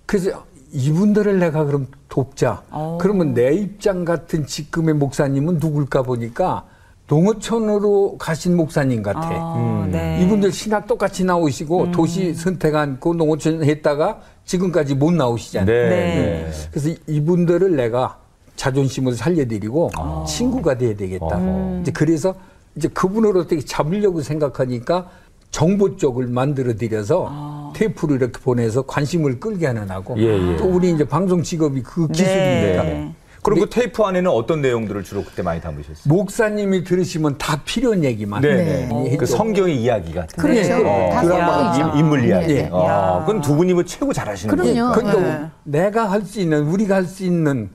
그래서 0.05 0.43
이분들을 0.71 1.39
내가 1.39 1.65
그럼 1.65 1.87
돕자. 2.07 2.63
그러면 2.99 3.33
내 3.33 3.53
입장 3.53 4.05
같은 4.05 4.45
지금의 4.45 4.95
목사님은 4.95 5.59
누굴까 5.61 6.03
보니까 6.03 6.65
농어촌으로 7.07 8.17
가신 8.19 8.55
목사님 8.55 9.01
같아. 9.01 9.29
어, 9.31 9.87
네. 9.91 10.21
이분들 10.23 10.51
신학 10.51 10.85
똑같이 10.85 11.23
나오시고 11.23 11.91
도시 11.91 12.33
선택 12.35 12.75
않고 12.75 13.15
농어촌 13.15 13.63
했다가 13.63 14.19
지금까지 14.45 14.95
못 14.95 15.11
나오시잖아요. 15.11 15.65
네. 15.65 15.89
네. 15.89 16.15
네. 16.15 16.51
그래서 16.71 16.99
이분들을 17.07 17.75
내가 17.75 18.19
자존심을 18.55 19.13
살려드리고 19.13 19.89
친구가 20.27 20.77
돼야 20.77 20.95
되겠다. 20.95 21.25
어허. 21.25 21.79
이제 21.81 21.91
그래서 21.91 22.35
이제 22.75 22.87
그분을 22.89 23.35
어떻게 23.37 23.59
잡으려고 23.61 24.21
생각하니까 24.21 25.09
정보 25.51 25.95
쪽을 25.97 26.27
만들어 26.27 26.75
드려서 26.75 27.71
테이프를 27.75 28.17
이렇게 28.17 28.39
보내서 28.39 28.83
관심을 28.83 29.39
끌게 29.39 29.67
하는 29.67 29.89
하고 29.89 30.15
예, 30.17 30.23
예. 30.53 30.57
또 30.57 30.65
우리 30.65 30.91
이제 30.91 31.03
방송 31.07 31.41
직업이 31.43 31.81
그 31.81 32.07
기술이니까 32.07 32.83
네. 32.83 33.13
그럼 33.41 33.59
그 33.61 33.69
테이프 33.69 34.03
안에는 34.03 34.29
어떤 34.29 34.61
내용들을 34.61 35.03
주로 35.05 35.23
그때 35.23 35.41
많이 35.41 35.61
담으셨어요? 35.61 36.13
목사님이 36.13 36.83
들으시면 36.83 37.37
다 37.37 37.61
필요한 37.63 38.03
얘기만 38.03 38.41
네. 38.41 38.87
많이 38.91 39.15
그 39.15 39.23
했죠. 39.23 39.37
성경의 39.37 39.81
이야기 39.81 40.13
같은. 40.13 40.37
그렇죠. 40.43 40.85
어, 40.85 41.09
다 41.13 41.21
드라마. 41.21 41.75
인- 41.93 41.99
인물 41.99 42.25
이야기. 42.25 42.53
예. 42.55 42.69
어, 42.69 42.85
야. 42.85 43.23
그건 43.25 43.41
두 43.41 43.55
분이 43.55 43.73
뭐 43.73 43.83
최고 43.85 44.11
잘하시는 44.11 44.53
그럼요. 44.55 44.91
거예요. 44.91 45.13
근데 45.13 45.29
네. 45.39 45.49
내가 45.63 46.11
할 46.11 46.23
수 46.23 46.41
있는 46.41 46.67
우리가 46.67 46.95
할 46.95 47.05
수 47.05 47.23
있는 47.23 47.69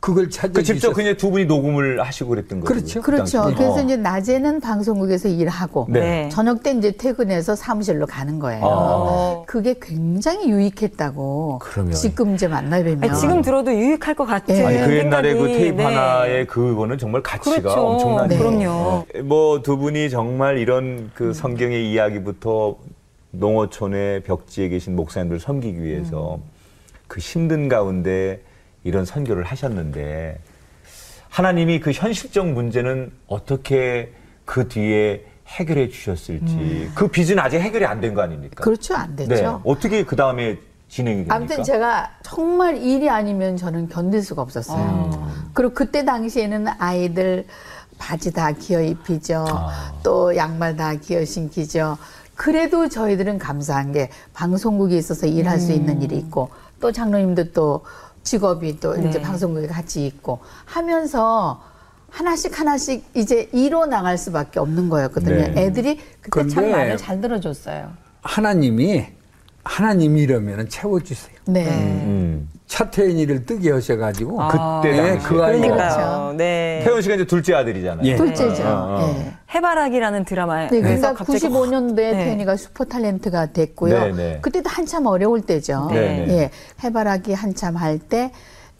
그걸 0.00 0.30
찾아 0.30 0.54
그 0.54 0.62
직접 0.62 0.94
그냥 0.94 1.14
두 1.16 1.30
분이 1.30 1.44
녹음을 1.44 2.00
하시고 2.02 2.30
그랬던 2.30 2.60
거죠. 2.60 2.72
그렇죠. 2.72 3.00
그 3.02 3.10
그렇죠. 3.10 3.42
그래서 3.54 3.80
어. 3.80 3.82
이제 3.82 3.96
낮에는 3.98 4.60
방송국에서 4.60 5.28
일하고 5.28 5.86
네. 5.90 6.30
저녁 6.32 6.62
때 6.62 6.72
이제 6.72 6.92
퇴근해서 6.92 7.54
사무실로 7.54 8.06
가는 8.06 8.38
거예요. 8.38 8.64
어. 8.64 9.44
그게 9.46 9.74
굉장히 9.80 10.48
유익했다고. 10.48 11.58
그러면. 11.62 11.92
지금 11.92 12.34
이제 12.34 12.48
만나 12.48 12.82
뵈면 12.82 13.10
아니, 13.10 13.20
지금 13.20 13.42
들어도 13.42 13.74
유익할 13.74 14.14
것 14.14 14.24
같은 14.24 14.54
네. 14.54 14.64
아니 14.64 14.78
그 14.78 14.96
옛날에 14.96 15.34
그 15.34 15.46
테이프 15.48 15.76
네. 15.76 15.84
하나의 15.84 16.46
그거는 16.46 16.96
정말 16.96 17.22
가치가 17.22 17.58
그렇죠. 17.60 17.86
엄청나네요. 17.86 18.28
네. 18.28 18.38
그럼요. 18.38 19.06
뭐 19.24 19.60
두 19.62 19.76
분이 19.76 20.08
정말 20.08 20.56
이런 20.56 21.10
그 21.14 21.34
성경의 21.34 21.92
이야기부터 21.92 22.76
농어촌의 23.32 24.22
벽지에 24.22 24.68
계신 24.70 24.96
목사님들 24.96 25.38
섬기기 25.40 25.82
위해서 25.82 26.38
그 27.06 27.20
힘든 27.20 27.68
가운데 27.68 28.40
이런 28.84 29.04
선교를 29.04 29.44
하셨는데 29.44 30.38
하나님이 31.28 31.80
그 31.80 31.92
현실적 31.92 32.48
문제는 32.48 33.12
어떻게 33.26 34.12
그 34.44 34.68
뒤에 34.68 35.24
해결해 35.46 35.88
주셨을지 35.88 36.90
그 36.94 37.08
빚은 37.08 37.38
아직 37.38 37.58
해결이 37.58 37.84
안 37.84 38.00
된 38.00 38.14
거 38.14 38.22
아닙니까? 38.22 38.62
그렇죠. 38.62 38.94
안 38.94 39.14
네. 39.16 39.26
됐죠. 39.26 39.60
어떻게 39.64 40.04
그 40.04 40.16
다음에 40.16 40.58
진행이 40.88 41.16
됩니까? 41.18 41.34
아무튼 41.36 41.62
제가 41.62 42.10
정말 42.22 42.76
일이 42.78 43.08
아니면 43.08 43.56
저는 43.56 43.88
견딜 43.88 44.22
수가 44.22 44.42
없었어요. 44.42 45.10
그리고 45.52 45.72
그때 45.74 46.04
당시에는 46.04 46.66
아이들 46.78 47.46
바지 47.98 48.32
다 48.32 48.50
기어 48.52 48.80
입히죠. 48.80 49.44
또 50.02 50.34
양말 50.36 50.76
다 50.76 50.94
기어 50.94 51.24
신기죠. 51.24 51.96
그래도 52.34 52.88
저희들은 52.88 53.38
감사한 53.38 53.92
게 53.92 54.10
방송국에 54.32 54.96
있어서 54.96 55.26
일할 55.26 55.60
수 55.60 55.72
있는 55.72 56.00
일이 56.02 56.16
있고 56.16 56.48
또 56.80 56.90
장로님도 56.90 57.52
또 57.52 57.84
직업이 58.22 58.78
또 58.80 58.94
이제 58.96 59.18
네. 59.18 59.22
방송국에 59.22 59.66
같이 59.66 60.06
있고 60.06 60.40
하면서 60.64 61.62
하나씩 62.10 62.58
하나씩 62.58 63.04
이제 63.14 63.48
이뤄 63.52 63.86
나갈 63.86 64.18
수밖에 64.18 64.58
없는 64.60 64.88
거였거든요. 64.88 65.54
네. 65.54 65.62
애들이 65.62 65.98
그때 66.20 66.48
참 66.48 66.70
말을 66.70 66.96
잘 66.96 67.20
들어줬어요. 67.20 67.92
하나님이 68.22 69.06
하나님이라면 69.64 70.68
채워주세요. 70.68 71.36
네. 71.46 71.68
음. 71.68 72.48
차태현이를 72.70 73.46
뜨게 73.46 73.72
하셔가지고 73.72 74.36
그때 74.48 74.92
예, 74.92 74.96
당시에. 74.96 75.28
그 75.28 75.42
아이가 75.42 75.58
그러니까요. 75.58 75.76
그러니까요. 75.76 76.32
네. 76.36 76.80
태연 76.84 77.02
씨가 77.02 77.16
이제 77.16 77.24
둘째 77.24 77.54
아들이잖아요. 77.54 78.06
예. 78.06 78.14
둘째죠. 78.14 78.62
어, 78.62 78.68
어. 78.68 79.16
예. 79.18 79.32
해바라기라는 79.52 80.24
드라마에 80.24 80.68
네, 80.68 80.80
그러니까 80.80 81.12
갑자기 81.14 81.48
95년도에 81.48 81.96
네. 81.96 82.12
태연이가 82.12 82.56
슈퍼 82.56 82.84
탤런트가 82.84 83.52
됐고요. 83.52 83.98
네, 83.98 84.12
네. 84.12 84.38
그때도 84.40 84.70
한참 84.70 85.06
어려울 85.06 85.40
때죠. 85.40 85.88
네, 85.90 86.26
네. 86.26 86.38
예. 86.38 86.50
해바라기 86.84 87.32
한참 87.34 87.76
할 87.76 87.98
때 87.98 88.30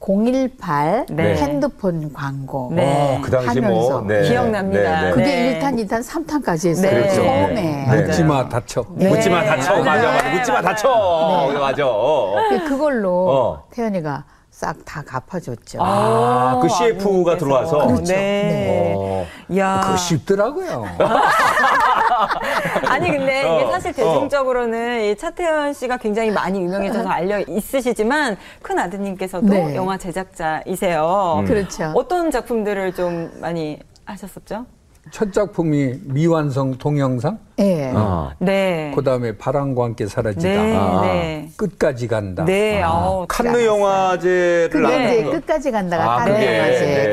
018 0.01 1.07
네. 1.11 1.37
핸드폰 1.37 2.11
광고 2.13 2.71
네. 2.75 3.17
어, 3.19 3.21
그 3.23 3.31
당시 3.31 3.61
하면서. 3.61 4.01
뭐 4.01 4.01
네. 4.09 4.23
기억납니다. 4.29 5.01
네, 5.01 5.07
네. 5.07 5.11
그게 5.11 5.25
네. 5.25 5.61
1탄, 5.61 5.87
2탄, 5.89 6.03
3탄까지 6.03 6.69
했어요. 6.71 6.91
네. 6.91 7.09
처음에. 7.15 7.87
네. 7.91 8.03
묻지 8.07 8.25
마 8.25 8.49
다쳐. 8.49 8.85
네. 8.95 9.09
묻지마 9.11 9.45
다쳐 9.45 9.77
네, 9.77 9.83
맞아. 9.83 10.11
맞아 10.13 10.31
묻지마 10.31 10.63
다쳐 10.63 10.91
어, 10.91 11.53
맞아 11.53 11.87
어. 11.87 12.35
그걸로 12.67 13.29
어. 13.31 13.65
태연이가 13.71 14.25
싹 14.61 14.85
다 14.85 15.01
갚아줬죠. 15.01 15.79
아, 15.81 16.59
그 16.61 16.69
CF가 16.69 17.39
들어와서 17.39 17.87
그렇죠. 17.87 18.13
네. 18.13 18.95
어. 18.95 19.27
야. 19.57 19.81
그거 19.83 19.97
쉽더라고요. 19.97 20.85
아니 22.87 23.11
근데 23.11 23.41
이게 23.41 23.65
어, 23.65 23.71
사실 23.71 23.95
대중적으로는 23.95 25.05
이 25.05 25.17
차태현 25.17 25.73
씨가 25.73 25.97
굉장히 25.97 26.31
많이 26.31 26.61
유명해져서 26.61 27.09
알려 27.09 27.41
있으시지만 27.41 28.37
큰 28.61 28.79
아드님께서도 28.79 29.47
네. 29.47 29.75
영화 29.77 29.97
제작자이세요. 29.97 31.45
그렇죠. 31.47 31.93
어떤 31.95 32.31
작품들을 32.31 32.93
좀 32.93 33.31
많이 33.41 33.79
하셨었죠? 34.05 34.67
첫 35.11 35.33
작품이 35.33 36.01
미완성 36.05 36.77
동영상, 36.77 37.39
예. 37.61 37.93
어. 37.95 38.31
네. 38.39 38.91
그 38.95 39.03
다음에 39.05 39.37
바람과 39.37 39.85
함께 39.85 40.07
사라지다, 40.07 40.49
네. 40.49 40.77
아. 40.77 41.01
네. 41.03 41.49
끝까지 41.57 42.09
간다. 42.09 42.45
네. 42.45 42.83
어, 42.83 43.27
칸느 43.29 43.65
영화제를 43.65 44.71
그게 44.71 44.83
나간 44.83 45.03
이제 45.13 45.23
거. 45.25 45.31
끝까지 45.33 45.71
간다가 45.71 46.03
아, 46.05 46.21
영화제에 46.21 46.39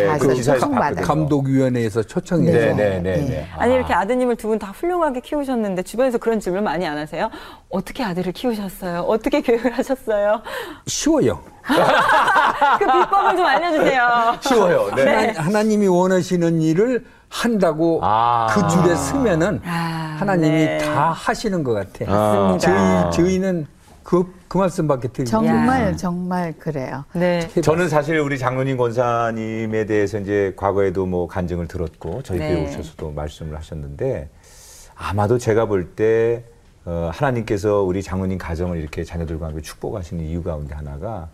네, 0.07 0.17
그 0.17 0.27
가서. 0.27 0.69
봤거든요. 0.69 1.05
감독위원회에서 1.05 2.03
초청해서 2.03 2.57
네, 2.57 2.73
네, 2.73 2.99
네, 2.99 2.99
네. 3.01 3.17
네. 3.29 3.47
아니 3.57 3.73
이렇게 3.75 3.93
아드님을 3.93 4.35
두 4.35 4.47
분 4.47 4.57
다 4.57 4.67
훌륭하게 4.73 5.19
키우셨는데 5.19 5.83
주변에서 5.83 6.17
그런 6.17 6.39
질문 6.39 6.63
많이 6.63 6.87
안 6.87 6.97
하세요? 6.97 7.29
어떻게 7.69 8.03
아들을 8.03 8.31
키우셨어요? 8.31 9.01
어떻게 9.01 9.41
교육을 9.43 9.77
하셨어요? 9.77 10.41
쉬워요. 10.87 11.39
그 12.79 12.85
비법을 12.85 13.35
좀 13.35 13.45
알려주세요. 13.45 14.07
쉬워요. 14.41 14.89
네. 14.95 15.03
하나, 15.33 15.41
하나 15.43 15.63
님이 15.63 15.87
원하시는 15.87 16.61
일을 16.61 17.03
한다고 17.29 17.99
아. 18.01 18.47
그 18.49 18.65
줄에 18.69 18.95
쓰면은 18.95 19.59
아, 19.65 19.96
하나님이 20.17 20.49
네. 20.49 20.77
다 20.79 21.11
하시는 21.11 21.63
것 21.63 21.73
같아. 21.73 22.11
아. 22.11 22.57
맞습니다. 22.57 23.11
저희 23.11 23.25
저희는 23.25 23.67
그, 24.03 24.25
그 24.47 24.57
말씀밖에 24.57 25.09
드리지 25.09 25.29
정말 25.29 25.95
정말 25.97 26.53
그래요. 26.57 27.03
네. 27.13 27.47
저는 27.61 27.89
사실 27.89 28.17
우리 28.19 28.39
장로님 28.39 28.77
권사님에 28.77 29.85
대해서 29.85 30.17
이제 30.19 30.53
과거에도 30.55 31.05
뭐 31.05 31.27
간증을 31.27 31.67
들었고 31.67 32.23
저희 32.23 32.39
네. 32.39 32.53
교회 32.53 32.65
오셔서도 32.67 33.11
말씀을 33.11 33.57
하셨는데 33.57 34.29
아마도 34.95 35.37
제가 35.37 35.65
볼때 35.65 36.45
어, 36.85 37.11
하나님께서 37.13 37.81
우리 37.81 38.01
장로님 38.01 38.37
가정을 38.37 38.77
이렇게 38.77 39.03
자녀들과 39.03 39.47
함께 39.47 39.61
축복하시는 39.61 40.23
이유 40.23 40.41
가운데 40.41 40.73
하나가 40.73 41.27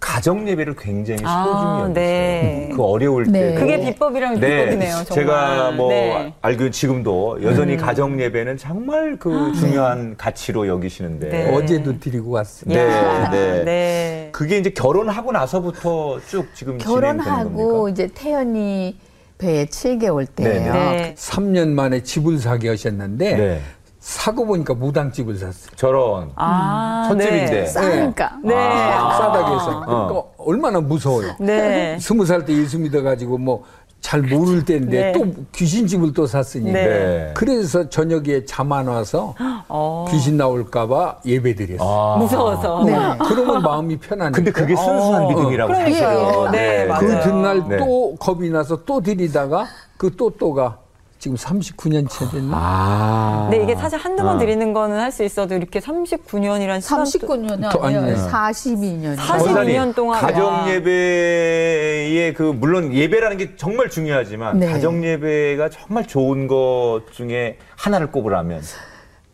가정 0.00 0.48
예배를 0.48 0.76
굉장히 0.76 1.22
아, 1.24 1.44
소중히 1.44 1.80
여기세요. 1.80 1.94
네. 1.94 2.70
그 2.74 2.82
어려울 2.82 3.24
네. 3.24 3.54
때 3.54 3.54
그게 3.60 3.80
비법이라면 3.80 4.40
비법이네요. 4.40 5.04
정말. 5.04 5.06
제가 5.14 5.70
뭐 5.72 5.90
네. 5.90 6.32
알기로 6.40 6.70
지금도 6.70 7.42
여전히 7.42 7.74
음. 7.74 7.78
가정 7.78 8.20
예배는 8.20 8.56
정말 8.56 9.16
그 9.18 9.52
중요한 9.58 10.16
가치로 10.16 10.68
여기시는데 10.68 11.28
네. 11.28 11.54
어제도 11.54 11.98
드리고 11.98 12.30
왔어요. 12.30 12.72
네, 12.72 12.78
야, 12.78 13.30
네. 13.30 13.64
네. 13.64 14.28
그게 14.32 14.58
이제 14.58 14.70
결혼하고 14.70 15.32
나서부터 15.32 16.20
쭉 16.28 16.46
지금 16.54 16.78
결혼하고? 16.78 17.88
이제 17.88 18.08
태연이 18.14 18.96
배에 19.38 19.66
7개월 19.66 20.26
때예요. 20.34 20.72
네. 20.72 21.14
3년 21.16 21.68
만에 21.68 22.02
집을 22.02 22.38
사게 22.38 22.68
하셨는데 22.70 23.36
네. 23.36 23.60
사고 24.08 24.46
보니까 24.46 24.72
무당집을 24.72 25.36
샀어요. 25.36 25.70
저런 25.76 26.30
아, 26.34 27.04
첫집인데. 27.10 27.50
네. 27.50 27.66
싸니까. 27.66 28.38
네. 28.42 28.54
싸다게 28.54 29.54
해서. 29.54 29.82
어. 29.86 30.06
그러니까 30.06 30.22
얼마나 30.38 30.80
무서워요. 30.80 31.34
네. 31.38 31.98
스무 32.00 32.24
살 32.24 32.46
때 32.46 32.54
예수 32.54 32.78
믿어가지고 32.78 33.36
뭐 33.36 33.64
잘 34.00 34.22
모를 34.22 34.64
때인데 34.64 35.00
네. 35.00 35.12
또 35.12 35.26
귀신집을 35.52 36.14
또 36.14 36.24
샀으니. 36.26 36.70
네. 36.70 36.84
네. 36.86 37.30
그래서 37.34 37.90
저녁에 37.90 38.44
잠 38.46 38.72
안 38.72 38.86
와서 38.86 39.34
어. 39.68 40.06
귀신 40.10 40.36
나올까봐 40.38 41.18
예배 41.26 41.54
드렸어요. 41.56 41.86
아. 41.86 42.16
무서워서. 42.16 42.84
네. 42.84 42.96
그러면 43.28 43.60
마음이 43.60 43.98
편하니까. 43.98 44.36
근데 44.36 44.50
그게 44.52 44.74
순수한 44.76 45.24
어. 45.24 45.28
믿음이라고. 45.28 45.74
사실은. 45.74 46.50
네, 46.52 46.86
맞아요. 46.86 47.00
그 47.00 47.20
뒷날 47.24 47.68
네. 47.68 47.76
또 47.78 48.14
겁이 48.16 48.48
나서 48.50 48.84
또 48.84 49.00
드리다가 49.02 49.66
그 49.98 50.16
또 50.16 50.30
또가 50.30 50.78
지금 51.18 51.36
39년째 51.36 52.30
됐나? 52.30 52.56
아. 52.56 53.48
근데 53.50 53.64
이게 53.64 53.74
사실 53.74 53.98
한두 53.98 54.22
번 54.22 54.36
아. 54.36 54.38
드리는 54.38 54.72
거는 54.72 54.98
할 54.98 55.08
수 55.10 55.24
있어도 55.24 55.54
이렇게 55.54 55.80
39년이란 55.80 56.80
시간 56.80 57.02
39년이 57.04 57.70
더 57.72 57.78
아니에요. 57.80 58.02
아니에요. 58.02 58.16
42년. 58.28 59.16
42년 59.16 59.94
동안 59.94 60.20
가정 60.20 60.46
와. 60.46 60.70
예배의 60.70 62.34
그 62.34 62.42
물론 62.42 62.92
예배라는 62.92 63.36
게 63.38 63.56
정말 63.56 63.88
중요하지만 63.90 64.58
네. 64.60 64.66
가정 64.70 65.02
예배가 65.02 65.70
정말 65.70 66.06
좋은 66.06 66.46
것 66.46 67.02
중에 67.12 67.56
하나를 67.74 68.12
꼽으라면 68.12 68.62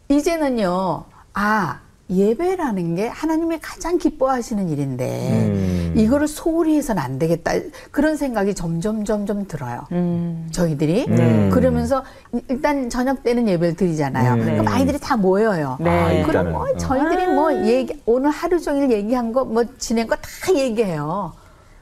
이제는요, 0.08 1.04
아, 1.34 1.80
예배라는 2.10 2.96
게 2.96 3.08
하나님이 3.08 3.58
가장 3.60 3.96
기뻐하시는 3.96 4.68
일인데, 4.68 5.30
음. 5.48 5.94
이거를 5.96 6.28
소홀히 6.28 6.76
해서는 6.76 7.02
안 7.02 7.18
되겠다. 7.18 7.52
그런 7.90 8.16
생각이 8.16 8.54
점점, 8.54 9.04
점점 9.04 9.46
들어요. 9.46 9.86
음. 9.92 10.48
저희들이. 10.52 11.06
음. 11.08 11.50
그러면서 11.52 12.04
일단 12.48 12.90
저녁 12.90 13.22
때는 13.22 13.48
예배를 13.48 13.76
드리잖아요. 13.76 14.34
음. 14.34 14.44
그럼 14.44 14.68
아이들이 14.68 14.98
다 14.98 15.16
모여요. 15.16 15.78
네. 15.80 16.22
아, 16.22 16.26
그럼. 16.26 16.52
뭐 16.52 16.62
어. 16.68 16.76
저희들이 16.76 17.26
뭐 17.28 17.54
얘기, 17.66 18.00
오늘 18.04 18.28
하루 18.30 18.60
종일 18.60 18.90
얘기한 18.90 19.32
거, 19.32 19.44
뭐 19.44 19.64
지낸 19.78 20.06
거 20.06 20.14
다 20.16 20.54
얘기해요. 20.54 21.32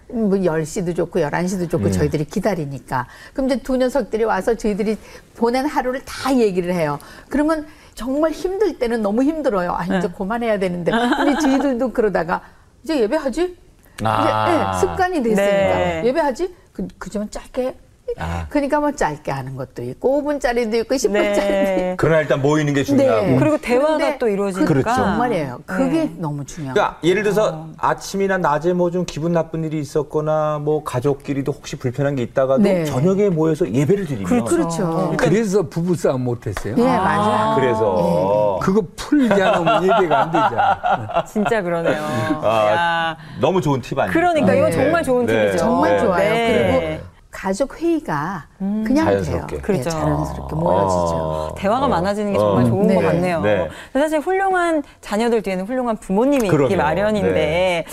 뭐 0.08 0.28
10시도 0.30 0.94
좋고 0.94 1.20
11시도 1.20 1.70
좋고 1.70 1.86
음. 1.86 1.92
저희들이 1.92 2.26
기다리니까. 2.26 3.06
그럼 3.32 3.46
이제 3.50 3.60
두 3.62 3.76
녀석들이 3.76 4.24
와서 4.24 4.54
저희들이 4.54 4.98
보낸 5.36 5.64
하루를 5.66 6.02
다 6.04 6.36
얘기를 6.36 6.74
해요. 6.74 6.98
그러면 7.28 7.66
정말 7.94 8.30
힘들 8.30 8.78
때는 8.78 9.02
너무 9.02 9.22
힘들어요. 9.22 9.72
아, 9.72 9.84
네. 9.84 9.98
이제 9.98 10.08
그만해야 10.08 10.58
되는데. 10.58 10.90
근데 11.16 11.38
저희들도 11.40 11.92
그러다가 11.92 12.42
이제 12.82 13.00
예배하지? 13.00 13.56
아. 14.04 14.72
이제 14.72 14.78
예, 14.78 14.80
습관이 14.80 15.22
됐으니까. 15.22 15.42
네. 15.42 16.02
예배하지? 16.04 16.54
그, 16.72 16.88
그저면 16.98 17.30
짧게. 17.30 17.76
아. 18.18 18.46
그러니까 18.50 18.78
뭐 18.80 18.92
짧게 18.92 19.30
하는 19.32 19.56
것도 19.56 19.82
있고 19.82 20.22
5분짜리도 20.22 20.74
있고 20.74 20.94
10분짜리도 20.96 21.34
네. 21.34 21.86
있고. 21.92 21.96
그러나 21.96 22.20
일단 22.20 22.42
모이는 22.42 22.74
게 22.74 22.82
중요하고 22.84 23.26
네. 23.26 23.36
그리고 23.38 23.56
대화가 23.58 24.18
또 24.18 24.28
이루어지니까. 24.28 24.68
그렇죠. 24.68 24.94
정말이에요. 24.94 25.60
그게 25.64 26.04
네. 26.04 26.12
너무 26.18 26.44
중요해요. 26.44 26.74
그러니까 26.74 26.98
예를 27.02 27.22
들어서 27.22 27.68
아침이나 27.78 28.38
낮에 28.38 28.72
뭐 28.74 28.92
좀 28.92 29.06
기분 29.06 29.32
나쁜 29.32 29.64
일이 29.64 29.78
있었거나 29.80 30.58
뭐 30.62 30.84
가족끼리도 30.84 31.52
혹시 31.52 31.76
불편한 31.76 32.14
게 32.14 32.22
있다가도 32.22 32.62
네. 32.62 32.84
저녁에 32.84 33.30
모여서 33.30 33.66
예배를 33.72 34.04
드리면 34.06 34.44
그렇죠. 34.44 35.14
그래서 35.16 35.62
부부싸움 35.62 36.24
못했어요. 36.24 36.74
예, 36.76 36.82
맞아요. 36.84 37.54
그래서 37.56 38.58
그거 38.60 38.82
풀지 38.96 39.40
않으면 39.40 39.84
예배가 39.84 40.20
안 40.22 40.30
되잖아. 40.30 41.24
진짜 41.26 41.62
그러네요. 41.62 42.02
아, 42.42 42.66
야. 42.72 43.16
너무 43.40 43.62
좋은 43.62 43.80
팁 43.80 43.98
아니에요? 43.98 44.12
그러니까 44.12 44.52
이건 44.54 44.70
네. 44.70 44.76
정말 44.76 45.02
좋은 45.02 45.24
네. 45.24 45.32
팁이죠. 45.46 45.58
정말 45.58 45.98
좋아요. 45.98 46.30
네. 46.30 46.98
그리고 46.98 47.11
가족 47.42 47.80
회의가 47.80 48.46
그냥 48.58 49.04
자연스럽게. 49.04 49.56
돼요. 49.56 49.62
그렇죠. 49.64 49.82
네, 49.82 49.90
자연스럽게 49.90 50.54
모여지죠. 50.54 51.16
어. 51.16 51.54
대화가 51.58 51.86
어. 51.86 51.88
많아지는 51.88 52.32
게 52.32 52.38
정말 52.38 52.62
어. 52.62 52.66
좋은 52.68 52.86
네. 52.86 52.94
것 52.94 53.00
같네요. 53.00 53.40
네. 53.40 53.68
사실 53.92 54.20
훌륭한 54.20 54.84
자녀들 55.00 55.42
뒤에는 55.42 55.64
훌륭한 55.64 55.96
부모님이 55.96 56.44
있기 56.46 56.56
그럼요. 56.56 56.76
마련인데 56.76 57.32
네. 57.32 57.84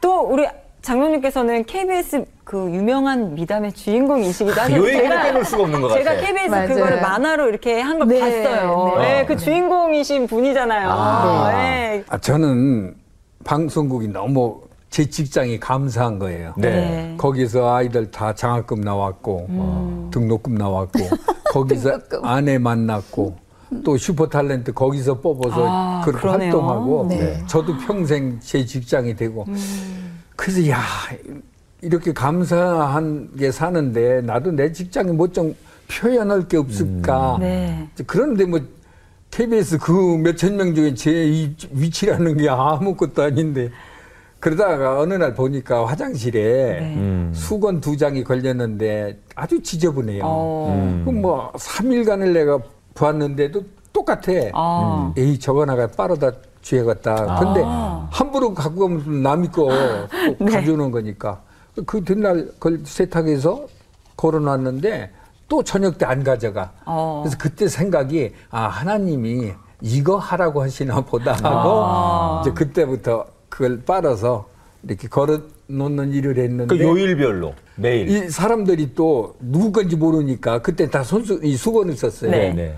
또 0.00 0.20
우리 0.20 0.46
장로님께서는 0.80 1.64
KBS 1.64 2.24
그 2.44 2.70
유명한 2.72 3.34
미담의 3.34 3.74
주인공이시기도 3.74 4.58
하죠. 4.58 4.74
요 4.74 4.88
얘기를 4.88 5.10
빼놓을 5.22 5.44
수가 5.44 5.64
없는 5.64 5.82
것 5.82 5.88
제가 5.92 6.12
같아요. 6.14 6.26
KBS 6.26 6.50
맞아요. 6.50 6.68
그거를 6.68 7.00
만화로 7.02 7.48
이렇게 7.50 7.80
한걸 7.82 8.08
네, 8.08 8.20
봤어요. 8.20 8.94
네. 9.00 9.02
네, 9.20 9.26
그 9.26 9.36
주인공이신 9.36 10.28
분이잖아요. 10.28 10.88
아. 10.90 11.50
네. 11.52 12.04
아, 12.08 12.16
저는 12.18 12.94
방송국이 13.44 14.08
너무 14.08 14.62
제 14.94 15.04
직장이 15.04 15.58
감사한 15.58 16.20
거예요. 16.20 16.54
네. 16.56 17.16
거기서 17.18 17.74
아이들 17.74 18.12
다 18.12 18.32
장학금 18.32 18.80
나왔고 18.80 19.46
음. 19.48 20.08
등록금 20.12 20.54
나왔고 20.54 21.00
거기서 21.50 21.98
아내 22.22 22.58
만났고 22.58 23.36
또 23.84 23.96
슈퍼탤런트 23.96 24.72
거기서 24.72 25.18
뽑아서 25.20 25.66
아, 25.68 26.02
그렇게 26.04 26.20
그러네요. 26.20 26.52
활동하고 26.52 27.06
네. 27.08 27.42
저도 27.48 27.76
평생 27.78 28.38
제 28.38 28.64
직장이 28.64 29.16
되고 29.16 29.44
그래서 30.36 30.70
야 30.70 30.80
이렇게 31.82 32.12
감사한 32.12 33.30
게 33.36 33.50
사는데 33.50 34.20
나도 34.20 34.52
내 34.52 34.70
직장에 34.70 35.10
뭐 35.10 35.26
좀 35.26 35.56
표현할 35.90 36.46
게 36.46 36.56
없을까 36.56 37.38
네. 37.40 37.88
그런데 38.06 38.44
뭐 38.44 38.60
KBS 39.32 39.78
그 39.78 39.90
몇천 40.18 40.54
명 40.56 40.72
중에 40.72 40.94
제이 40.94 41.56
위치라는 41.72 42.36
게 42.36 42.48
아무것도 42.48 43.24
아닌데 43.24 43.70
그러다가 44.44 45.00
어느 45.00 45.14
날 45.14 45.32
보니까 45.32 45.86
화장실에 45.86 46.42
네. 46.78 46.94
음. 46.96 47.32
수건 47.34 47.80
두 47.80 47.96
장이 47.96 48.22
걸렸는데 48.24 49.18
아주 49.34 49.62
지저분해요. 49.62 50.20
어. 50.22 50.68
음. 50.70 51.02
그럼 51.06 51.22
뭐 51.22 51.50
3일간을 51.52 52.34
내가 52.34 52.58
보았는데도 52.92 53.62
똑같아. 53.90 54.32
아. 54.52 55.14
에이 55.16 55.38
저거 55.38 55.64
나가 55.64 55.86
빠르다 55.86 56.30
쥐어갔다. 56.60 57.38
근데 57.40 57.62
아. 57.64 58.06
함부로 58.12 58.52
갖고 58.52 58.80
가면 58.80 59.22
남이 59.22 59.48
거 59.48 59.68
네. 60.12 60.36
또 60.38 60.44
가져오는 60.44 60.90
거니까 60.90 61.40
그 61.86 62.04
뒷날 62.04 62.50
걸 62.60 62.80
세탁해서 62.84 63.66
걸어놨는데 64.18 65.10
또 65.48 65.64
저녁 65.64 65.96
때 65.96 66.04
안 66.04 66.22
가져가. 66.22 66.70
어. 66.84 67.22
그래서 67.24 67.38
그때 67.40 67.66
생각이 67.66 68.34
아 68.50 68.64
하나님이 68.66 69.54
이거 69.80 70.18
하라고 70.18 70.60
하시나 70.60 71.00
보다 71.00 71.32
하고 71.32 71.82
아. 71.82 72.40
이제 72.42 72.52
그때부터 72.52 73.32
그걸 73.54 73.82
빨아서 73.82 74.48
이렇게 74.82 75.06
걸어 75.06 75.38
놓는 75.68 76.12
일을 76.12 76.38
했는데 76.38 76.76
그 76.76 76.82
요일별로 76.82 77.54
매일. 77.76 78.08
이 78.08 78.28
사람들이 78.28 78.94
또 78.96 79.36
누구 79.38 79.70
건지 79.70 79.94
모르니까 79.94 80.60
그때 80.60 80.90
다 80.90 81.04
손수 81.04 81.38
이 81.44 81.56
수건을 81.56 81.96
썼어요. 81.96 82.32
네. 82.32 82.52
네. 82.52 82.76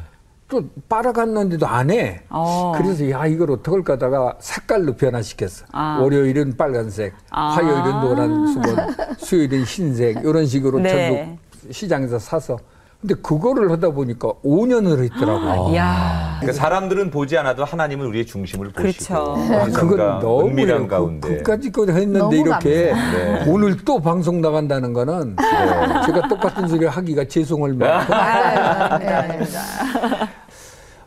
또 0.48 0.62
빨아갔는데도 0.86 1.66
안 1.66 1.90
해. 1.90 2.22
어. 2.28 2.72
그래서 2.76 3.10
야 3.10 3.26
이걸 3.26 3.52
어떡할까 3.52 3.94
하다가 3.94 4.36
색깔로 4.38 4.96
변화시켰어. 4.96 5.64
아. 5.72 5.98
월요일은 6.02 6.58
빨간색, 6.58 7.14
아. 7.30 7.48
화요일은 7.48 8.00
노란 8.02 8.46
수건, 8.46 9.16
수요일은 9.16 9.62
흰색 9.62 10.18
이런 10.18 10.44
식으로 10.44 10.78
네. 10.80 10.90
전국 10.90 11.38
시장에서 11.72 12.18
사서. 12.18 12.58
근데 13.00 13.14
그거를 13.14 13.70
하다 13.70 13.90
보니까 13.90 14.32
5년을 14.44 15.04
했더라고요. 15.04 15.72
이야. 15.72 16.36
그러니까 16.40 16.60
사람들은 16.60 17.10
보지 17.10 17.36
않아도 17.38 17.64
하나님은 17.64 18.06
우리의 18.06 18.26
중심을 18.26 18.70
보시고 18.72 18.82
그렇죠. 18.82 19.36
아, 19.54 19.62
우리 19.64 19.72
그건 19.72 20.18
너무 20.18 20.48
은밀한 20.48 20.82
그, 20.82 20.88
가운데 20.88 21.36
그까지 21.36 21.72
거 21.72 21.86
했는데 21.86 22.18
너무 22.18 22.34
이렇게. 22.34 22.92
네. 22.92 23.44
오늘 23.46 23.76
또 23.84 24.00
방송 24.00 24.40
나간다는 24.40 24.92
거는 24.92 25.36
제가 26.06 26.28
똑같은 26.28 26.68
소리 26.68 26.86
하기가 26.86 27.24
죄송할 27.26 27.74
만큼 27.74 28.14
아, 28.14 28.98
네. 28.98 29.40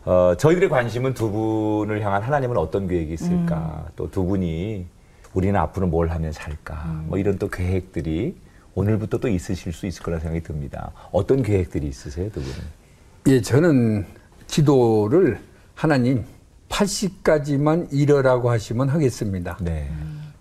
어, 0.06 0.34
저희들의 0.38 0.70
관심은 0.70 1.14
두 1.14 1.30
분을 1.32 2.02
향한 2.02 2.22
하나님은 2.22 2.58
어떤 2.58 2.88
계획이 2.88 3.14
있을까? 3.14 3.84
음. 3.86 3.92
또두 3.96 4.26
분이 4.26 4.86
우리는 5.34 5.60
앞으로 5.60 5.88
뭘 5.88 6.10
하면 6.10 6.32
살까? 6.32 6.84
음. 6.86 7.06
뭐 7.10 7.18
이런 7.18 7.38
또 7.38 7.48
계획들이 7.50 8.36
오늘부터 8.80 9.18
또 9.18 9.28
있으실 9.28 9.74
수 9.74 9.86
있을 9.86 10.04
거라 10.04 10.20
생각이 10.20 10.42
듭니다. 10.42 10.92
어떤 11.12 11.44
계획들이 11.44 11.88
있으세요, 11.88 12.30
두 12.32 12.42
분은? 12.42 12.56
예, 13.28 13.42
저는 13.42 14.06
기도를 14.48 15.40
하나님 15.76 16.24
80까지만 16.70 17.90
이러라고 17.92 18.50
하시면 18.50 18.90
하겠습니다. 18.90 19.58
네. 19.62 19.92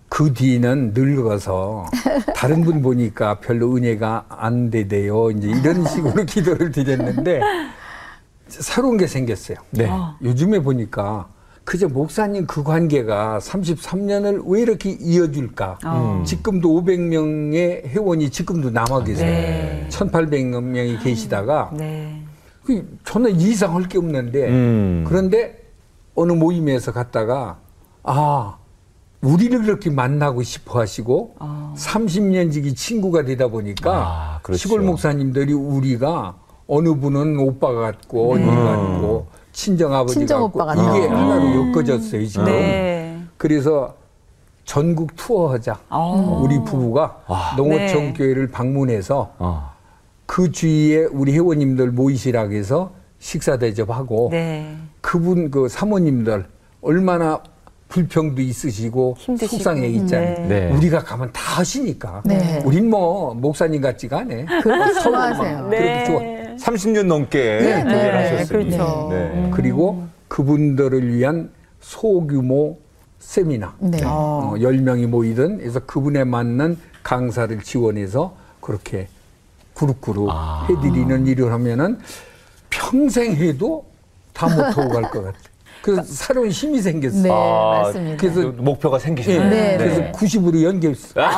그 0.07 0.33
뒤는 0.33 0.93
늙어서 0.95 1.85
다른 2.33 2.63
분 2.63 2.81
보니까 2.81 3.39
별로 3.39 3.75
은혜가 3.75 4.25
안 4.29 4.69
되대요. 4.69 5.31
이제 5.31 5.49
이런 5.49 5.85
식으로 5.85 6.23
기도를 6.25 6.71
드렸는데 6.71 7.41
새로운 8.47 8.97
게 8.97 9.05
생겼어요. 9.05 9.57
네. 9.71 9.89
요즘에 10.23 10.59
보니까 10.59 11.27
그저 11.69 11.87
목사님 11.87 12.47
그 12.47 12.63
관계가 12.63 13.37
33년을 13.43 14.41
왜 14.47 14.61
이렇게 14.61 14.89
이어줄까? 14.89 15.77
어. 15.85 16.23
지금도 16.25 16.67
500명의 16.81 17.85
회원이 17.85 18.31
지금도 18.31 18.71
남아 18.71 19.03
계세요. 19.03 19.29
네. 19.29 19.87
1,800명이 19.91 21.03
계시다가 21.03 21.69
네. 21.77 22.23
그 22.65 22.97
저는 23.03 23.39
이상할 23.39 23.83
게 23.87 23.99
없는데 23.99 24.47
음. 24.47 25.05
그런데 25.07 25.63
어느 26.15 26.31
모임에서 26.31 26.91
갔다가 26.91 27.59
아 28.01 28.57
우리를 29.21 29.61
그렇게 29.61 29.91
만나고 29.91 30.41
싶어 30.41 30.79
하시고 30.79 31.35
아. 31.37 31.75
30년 31.77 32.51
지기 32.51 32.73
친구가 32.73 33.25
되다 33.25 33.47
보니까 33.47 33.91
아, 33.93 34.39
그렇죠. 34.41 34.57
시골 34.57 34.81
목사님들이 34.81 35.53
우리가 35.53 36.35
어느 36.65 36.95
분은 36.95 37.37
오빠 37.37 37.71
같고 37.73 38.33
언니 38.33 38.47
같고 38.47 39.27
친정 39.59 39.93
아버지 39.93 40.13
친정 40.13 40.43
같고 40.43 40.59
오빠 40.61 40.73
이게 40.73 41.07
같고. 41.07 41.15
하나로 41.15 41.69
엮어졌어요 41.69 42.25
지금 42.25 42.45
네. 42.45 43.21
그래서 43.35 43.93
전국 44.63 45.15
투어하자 45.17 45.79
어. 45.89 46.41
우리 46.43 46.63
부부가 46.63 47.21
농어촌 47.57 47.87
네. 47.87 48.13
교회를 48.13 48.47
방문해서 48.47 49.33
어. 49.37 49.71
그 50.25 50.51
주위에 50.53 51.05
우리 51.11 51.33
회원님들 51.33 51.91
모이시라고 51.91 52.53
해서 52.53 52.91
식사 53.19 53.57
대접하고 53.57 54.29
네. 54.31 54.77
그분 55.01 55.51
그 55.51 55.67
사모님들 55.67 56.45
얼마나 56.81 57.41
불평도 57.89 58.41
있으시고 58.41 59.15
힘드시고. 59.17 59.57
속상해 59.57 59.87
있잖아요. 59.87 60.47
네. 60.47 60.71
우리가 60.71 60.99
가면 60.99 61.31
다 61.33 61.57
하시니까. 61.59 62.21
네. 62.23 62.61
우린 62.63 62.87
뭐 62.87 63.33
목사님 63.33 63.81
같지가 63.81 64.19
않네. 64.19 64.45
그렇게 64.61 65.01
좋아하세요. 65.01 65.67
그렇게 65.69 65.85
네. 65.85 66.05
좋아. 66.05 66.38
30년 66.69 67.05
넘게 67.05 67.39
네, 67.61 67.83
네, 67.83 68.09
하셨으니. 68.11 68.69
그렇죠. 68.69 69.07
네. 69.11 69.49
그리고 69.53 70.03
그분들을 70.27 71.15
위한 71.15 71.49
소규모 71.81 72.77
세미나 73.19 73.75
네. 73.79 73.99
어, 74.05 74.53
10명이 74.57 75.07
모이든 75.07 75.57
그래서 75.59 75.79
그분에 75.79 76.23
맞는 76.23 76.77
강사를 77.03 77.59
지원해서 77.61 78.35
그렇게 78.61 79.07
그룹그룹 79.73 80.27
아. 80.31 80.67
해드리는 80.69 81.27
일을 81.27 81.51
하면은 81.51 81.99
평생 82.69 83.33
해도 83.35 83.85
다 84.33 84.47
못하고 84.47 84.89
갈 84.89 85.01
것 85.03 85.23
같아요. 85.23 85.49
그래서 85.81 86.03
새로운 86.03 86.49
힘이 86.49 86.81
생겼어요. 86.81 87.23
네, 87.23 87.29
아, 87.31 87.81
맞습니다. 87.83 88.17
그래서 88.17 88.49
목표가 88.57 88.97
예, 88.97 88.99
생기셨네요. 88.99 89.49
네, 89.49 89.77
그래서 89.77 89.99
네. 90.01 90.11
90으로 90.11 90.61
연결했어요. 90.63 91.23
아, 91.25 91.29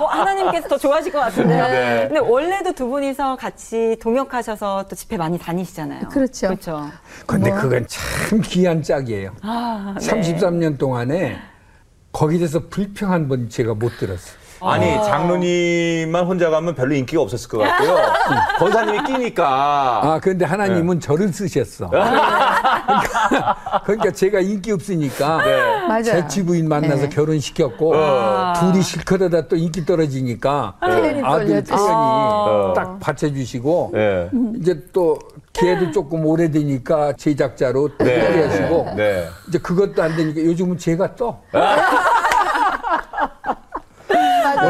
어, 0.00 0.06
하나님께서 0.06 0.68
더 0.68 0.78
좋아하실 0.78 1.12
것 1.12 1.18
같은데. 1.20 1.54
네. 1.68 2.04
근데 2.08 2.20
원래도 2.20 2.72
두 2.72 2.88
분이서 2.88 3.36
같이 3.36 3.96
동역하셔서 4.00 4.86
또 4.88 4.96
집회 4.96 5.16
많이 5.16 5.38
다니시잖아요. 5.38 6.08
그렇죠. 6.08 6.48
그렇죠. 6.48 6.90
근데 7.26 7.50
그건 7.50 7.86
참 7.86 8.40
귀한 8.42 8.82
짝이에요. 8.82 9.32
아, 9.42 9.94
네. 10.00 10.06
33년 10.06 10.78
동안에 10.78 11.38
거기에 12.12 12.38
대해서 12.38 12.60
불평 12.68 13.12
한 13.12 13.28
번 13.28 13.48
제가 13.48 13.74
못 13.74 13.96
들었어요. 13.98 14.39
아니 14.62 14.94
장로님만 15.04 16.24
혼자 16.24 16.50
가면 16.50 16.74
별로 16.74 16.94
인기가 16.94 17.22
없었을 17.22 17.48
것 17.48 17.58
같고요. 17.58 17.96
권사님이 18.58 19.04
끼니까. 19.04 20.00
아, 20.02 20.20
그런데 20.22 20.44
하나님은 20.44 21.00
네. 21.00 21.06
저를 21.06 21.32
쓰셨어. 21.32 21.88
그러니까, 21.88 23.82
그러니까 23.84 24.10
제가 24.12 24.40
인기 24.40 24.72
없으니까 24.72 25.44
네. 25.44 25.86
맞아요. 25.86 26.02
재치 26.02 26.44
부인 26.44 26.68
만나서 26.68 27.04
네. 27.04 27.08
결혼시켰고 27.08 27.94
둘이 28.60 28.82
실컷하다 28.82 29.48
또 29.48 29.56
인기 29.56 29.84
떨어지니까 29.84 30.74
태연이 30.84 31.22
아들 31.24 31.46
떨렸죠. 31.46 31.74
태연이 31.74 31.92
아. 31.92 32.72
딱 32.74 33.00
받쳐주시고 33.00 33.90
네. 33.94 34.30
이제 34.60 34.84
또 34.92 35.18
걔도 35.52 35.90
조금 35.90 36.24
오래되니까 36.26 37.14
제작자로 37.14 37.90
네. 37.98 38.46
하시고 38.46 38.92
네. 38.96 39.26
이제 39.48 39.58
그것도 39.58 40.02
안 40.02 40.16
되니까 40.16 40.40
요즘은 40.42 40.78
제가 40.78 41.16
떠. 41.16 41.40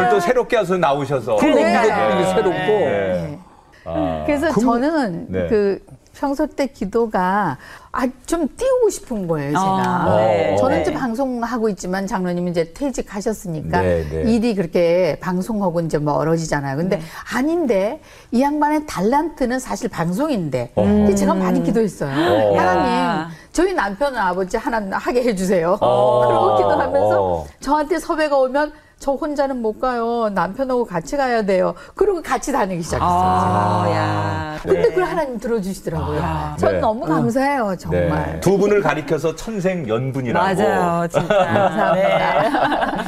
오늘 0.01 0.11
또 0.11 0.21
새롭게 0.21 0.57
와서 0.57 0.77
나오셔서. 0.77 1.37
그럼 1.37 1.55
네. 1.57 1.71
이게 2.15 2.25
새롭고 2.27 2.51
네. 2.51 3.39
아. 3.85 4.23
그래서 4.27 4.49
그- 4.53 4.61
저는 4.61 5.27
네. 5.29 5.47
그 5.49 5.85
평소 6.13 6.47
때 6.47 6.67
기도가 6.67 7.57
아, 7.93 8.07
좀 8.27 8.47
띄우고 8.57 8.91
싶은 8.91 9.27
거예요, 9.27 9.51
제가. 9.51 9.63
아, 9.63 10.17
네. 10.19 10.57
저는 10.59 10.77
네. 10.77 10.83
이제 10.83 10.93
방송하고 10.93 11.69
있지만 11.71 12.07
장로님이 12.07 12.51
이제 12.51 12.73
퇴직하셨으니까 12.75 13.81
네, 13.81 14.05
네. 14.11 14.31
일이 14.31 14.55
그렇게 14.55 15.17
방송하고 15.21 15.81
이제 15.81 15.99
멀어지잖아요. 15.99 16.77
근데 16.77 16.97
네. 16.99 17.03
아닌데 17.35 18.01
이 18.33 18.43
양반의 18.43 18.87
달란트는 18.87 19.59
사실 19.61 19.89
방송인데 19.89 20.73
어. 20.75 20.83
근데 20.83 21.15
제가 21.15 21.33
많이 21.35 21.63
기도했어요. 21.63 22.11
어. 22.11 22.57
야. 22.57 22.61
하나님, 22.69 23.31
저희 23.53 23.73
남편은 23.73 24.19
아버지 24.19 24.57
하나 24.57 24.97
하게 24.99 25.23
해주세요. 25.25 25.79
어. 25.81 26.27
그러고 26.27 26.57
기도하면서 26.59 27.23
어. 27.23 27.47
저한테 27.61 27.99
섭외가 27.99 28.37
오면 28.37 28.73
저 29.01 29.13
혼자는 29.13 29.63
못 29.63 29.81
가요. 29.81 30.29
남편하고 30.29 30.85
같이 30.85 31.17
가야 31.17 31.43
돼요. 31.43 31.75
그러고 31.95 32.21
같이 32.21 32.53
다니기 32.53 32.83
시작했어요. 32.83 33.11
아, 33.11 33.85
제가. 33.87 33.97
야. 33.97 34.59
근데 34.63 34.83
네. 34.83 34.89
그걸 34.91 35.05
하나님 35.05 35.39
들어주시더라고요. 35.39 36.21
전 36.59 36.73
네. 36.75 36.81
너무 36.81 37.07
감사해요, 37.07 37.75
정말. 37.79 38.33
네. 38.35 38.41
두 38.41 38.59
분을 38.59 38.83
가리켜서 38.83 39.35
천생 39.35 39.89
연분이라고. 39.89 40.45
맞아요, 40.55 41.09
진짜. 41.09 41.27
감사합니다. 41.35 43.05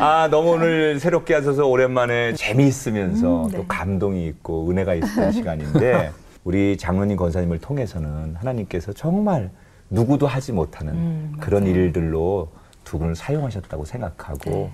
아, 0.00 0.28
너무 0.30 0.52
오늘 0.52 0.98
새롭게 0.98 1.34
하셔서 1.34 1.66
오랜만에 1.66 2.32
재미있으면서 2.32 3.44
음, 3.44 3.50
네. 3.50 3.58
또 3.58 3.66
감동이 3.68 4.26
있고 4.28 4.70
은혜가 4.70 4.94
있었던 4.94 5.32
시간인데 5.32 6.10
우리 6.44 6.78
장로님 6.78 7.18
권사님을 7.18 7.58
통해서는 7.58 8.34
하나님께서 8.36 8.94
정말 8.94 9.50
누구도 9.90 10.26
하지 10.26 10.52
못하는 10.52 10.94
음, 10.94 11.36
그런 11.38 11.66
일들로 11.66 12.48
두 12.84 12.98
분을 12.98 13.14
사용하셨다고 13.14 13.84
생각하고 13.84 14.50
네. 14.50 14.72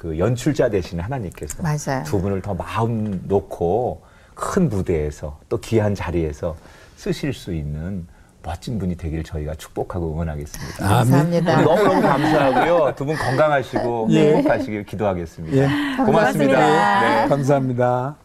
그 0.00 0.18
연출자 0.18 0.70
대신 0.70 0.98
하나님께서 0.98 1.62
맞아요. 1.62 2.02
두 2.06 2.22
분을 2.22 2.40
더 2.40 2.54
마음 2.54 3.20
놓고 3.28 4.00
큰 4.34 4.70
무대에서 4.70 5.38
또 5.50 5.60
귀한 5.60 5.94
자리에서 5.94 6.56
쓰실 6.96 7.34
수 7.34 7.52
있는 7.52 8.06
멋진 8.42 8.78
분이 8.78 8.96
되길 8.96 9.22
저희가 9.24 9.54
축복하고 9.56 10.14
응원하겠습니다. 10.14 10.88
감사합니다. 10.88 11.60
너무너무 11.60 12.00
감사하고요. 12.00 12.94
두 12.96 13.04
분 13.04 13.14
건강하시고 13.14 14.06
예. 14.12 14.36
행복하시길 14.36 14.84
기도하겠습니다. 14.86 15.54
예. 15.58 15.66
고맙습니다. 16.02 16.06
고맙습니다. 16.06 17.00
네. 17.22 17.28
감사합니다. 17.28 18.16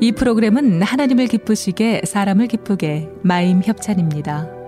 이 0.00 0.12
프로그램은 0.12 0.80
하나님을 0.80 1.26
기쁘시게 1.26 2.02
사람을 2.06 2.46
기쁘게 2.46 3.10
마임 3.20 3.60
협찬입니다. 3.62 4.61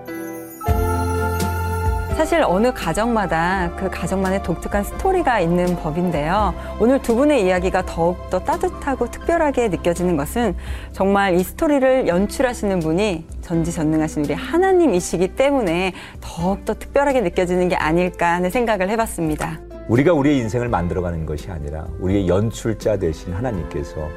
사실 2.15 2.41
어느 2.43 2.71
가정마다 2.73 3.71
그 3.75 3.89
가정만의 3.89 4.41
독특한 4.41 4.85
스토리가 4.85 5.41
있는 5.41 5.75
법인데요. 5.75 6.53
오늘 6.79 7.01
두 7.01 7.13
분의 7.13 7.43
이야기가 7.45 7.85
더욱더 7.85 8.39
따뜻하고 8.39 9.11
특별하게 9.11 9.67
느껴지는 9.67 10.15
것은 10.15 10.55
정말 10.93 11.35
이 11.35 11.43
스토리를 11.43 12.07
연출하시는 12.07 12.79
분이 12.79 13.25
전지전능하신 13.41 14.23
우리 14.23 14.33
하나님이시기 14.33 15.35
때문에 15.35 15.91
더욱더 16.21 16.73
특별하게 16.75 17.19
느껴지는 17.19 17.67
게 17.67 17.75
아닐까 17.75 18.31
하는 18.31 18.49
생각을 18.49 18.89
해봤습니다. 18.91 19.59
우리가 19.89 20.13
우리의 20.13 20.37
인생을 20.37 20.69
만들어가는 20.69 21.25
것이 21.25 21.51
아니라 21.51 21.85
우리의 21.99 22.29
연출자 22.29 22.97
되신 22.97 23.33
하나님께서 23.33 24.07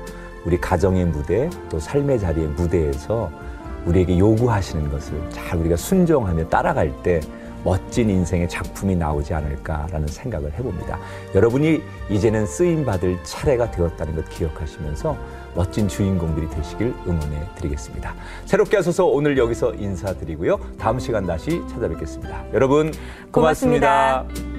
우리 0.46 0.56
가정의 0.60 1.04
무대 1.04 1.50
또 1.68 1.80
삶의 1.80 2.20
자리의 2.20 2.46
무대에서 2.46 3.28
우리에게 3.86 4.20
요구하시는 4.20 4.88
것을 4.88 5.20
잘 5.30 5.58
우리가 5.58 5.74
순종하며 5.74 6.48
따라갈 6.48 6.92
때 7.02 7.20
멋진 7.64 8.10
인생의 8.10 8.48
작품이 8.48 8.96
나오지 8.96 9.34
않을까라는 9.34 10.08
생각을 10.08 10.52
해봅니다. 10.52 10.98
여러분이 11.34 11.82
이제는 12.10 12.46
쓰임 12.46 12.84
받을 12.84 13.18
차례가 13.24 13.70
되었다는 13.70 14.16
것 14.16 14.28
기억하시면서 14.30 15.16
멋진 15.54 15.88
주인공들이 15.88 16.48
되시길 16.50 16.94
응원해 17.06 17.42
드리겠습니다. 17.56 18.14
새롭게 18.44 18.76
하셔서 18.76 19.06
오늘 19.06 19.36
여기서 19.36 19.74
인사드리고요. 19.74 20.58
다음 20.78 20.98
시간 20.98 21.26
다시 21.26 21.60
찾아뵙겠습니다. 21.68 22.52
여러분 22.52 22.92
고맙습니다. 23.32 24.24
고맙습니다. 24.24 24.57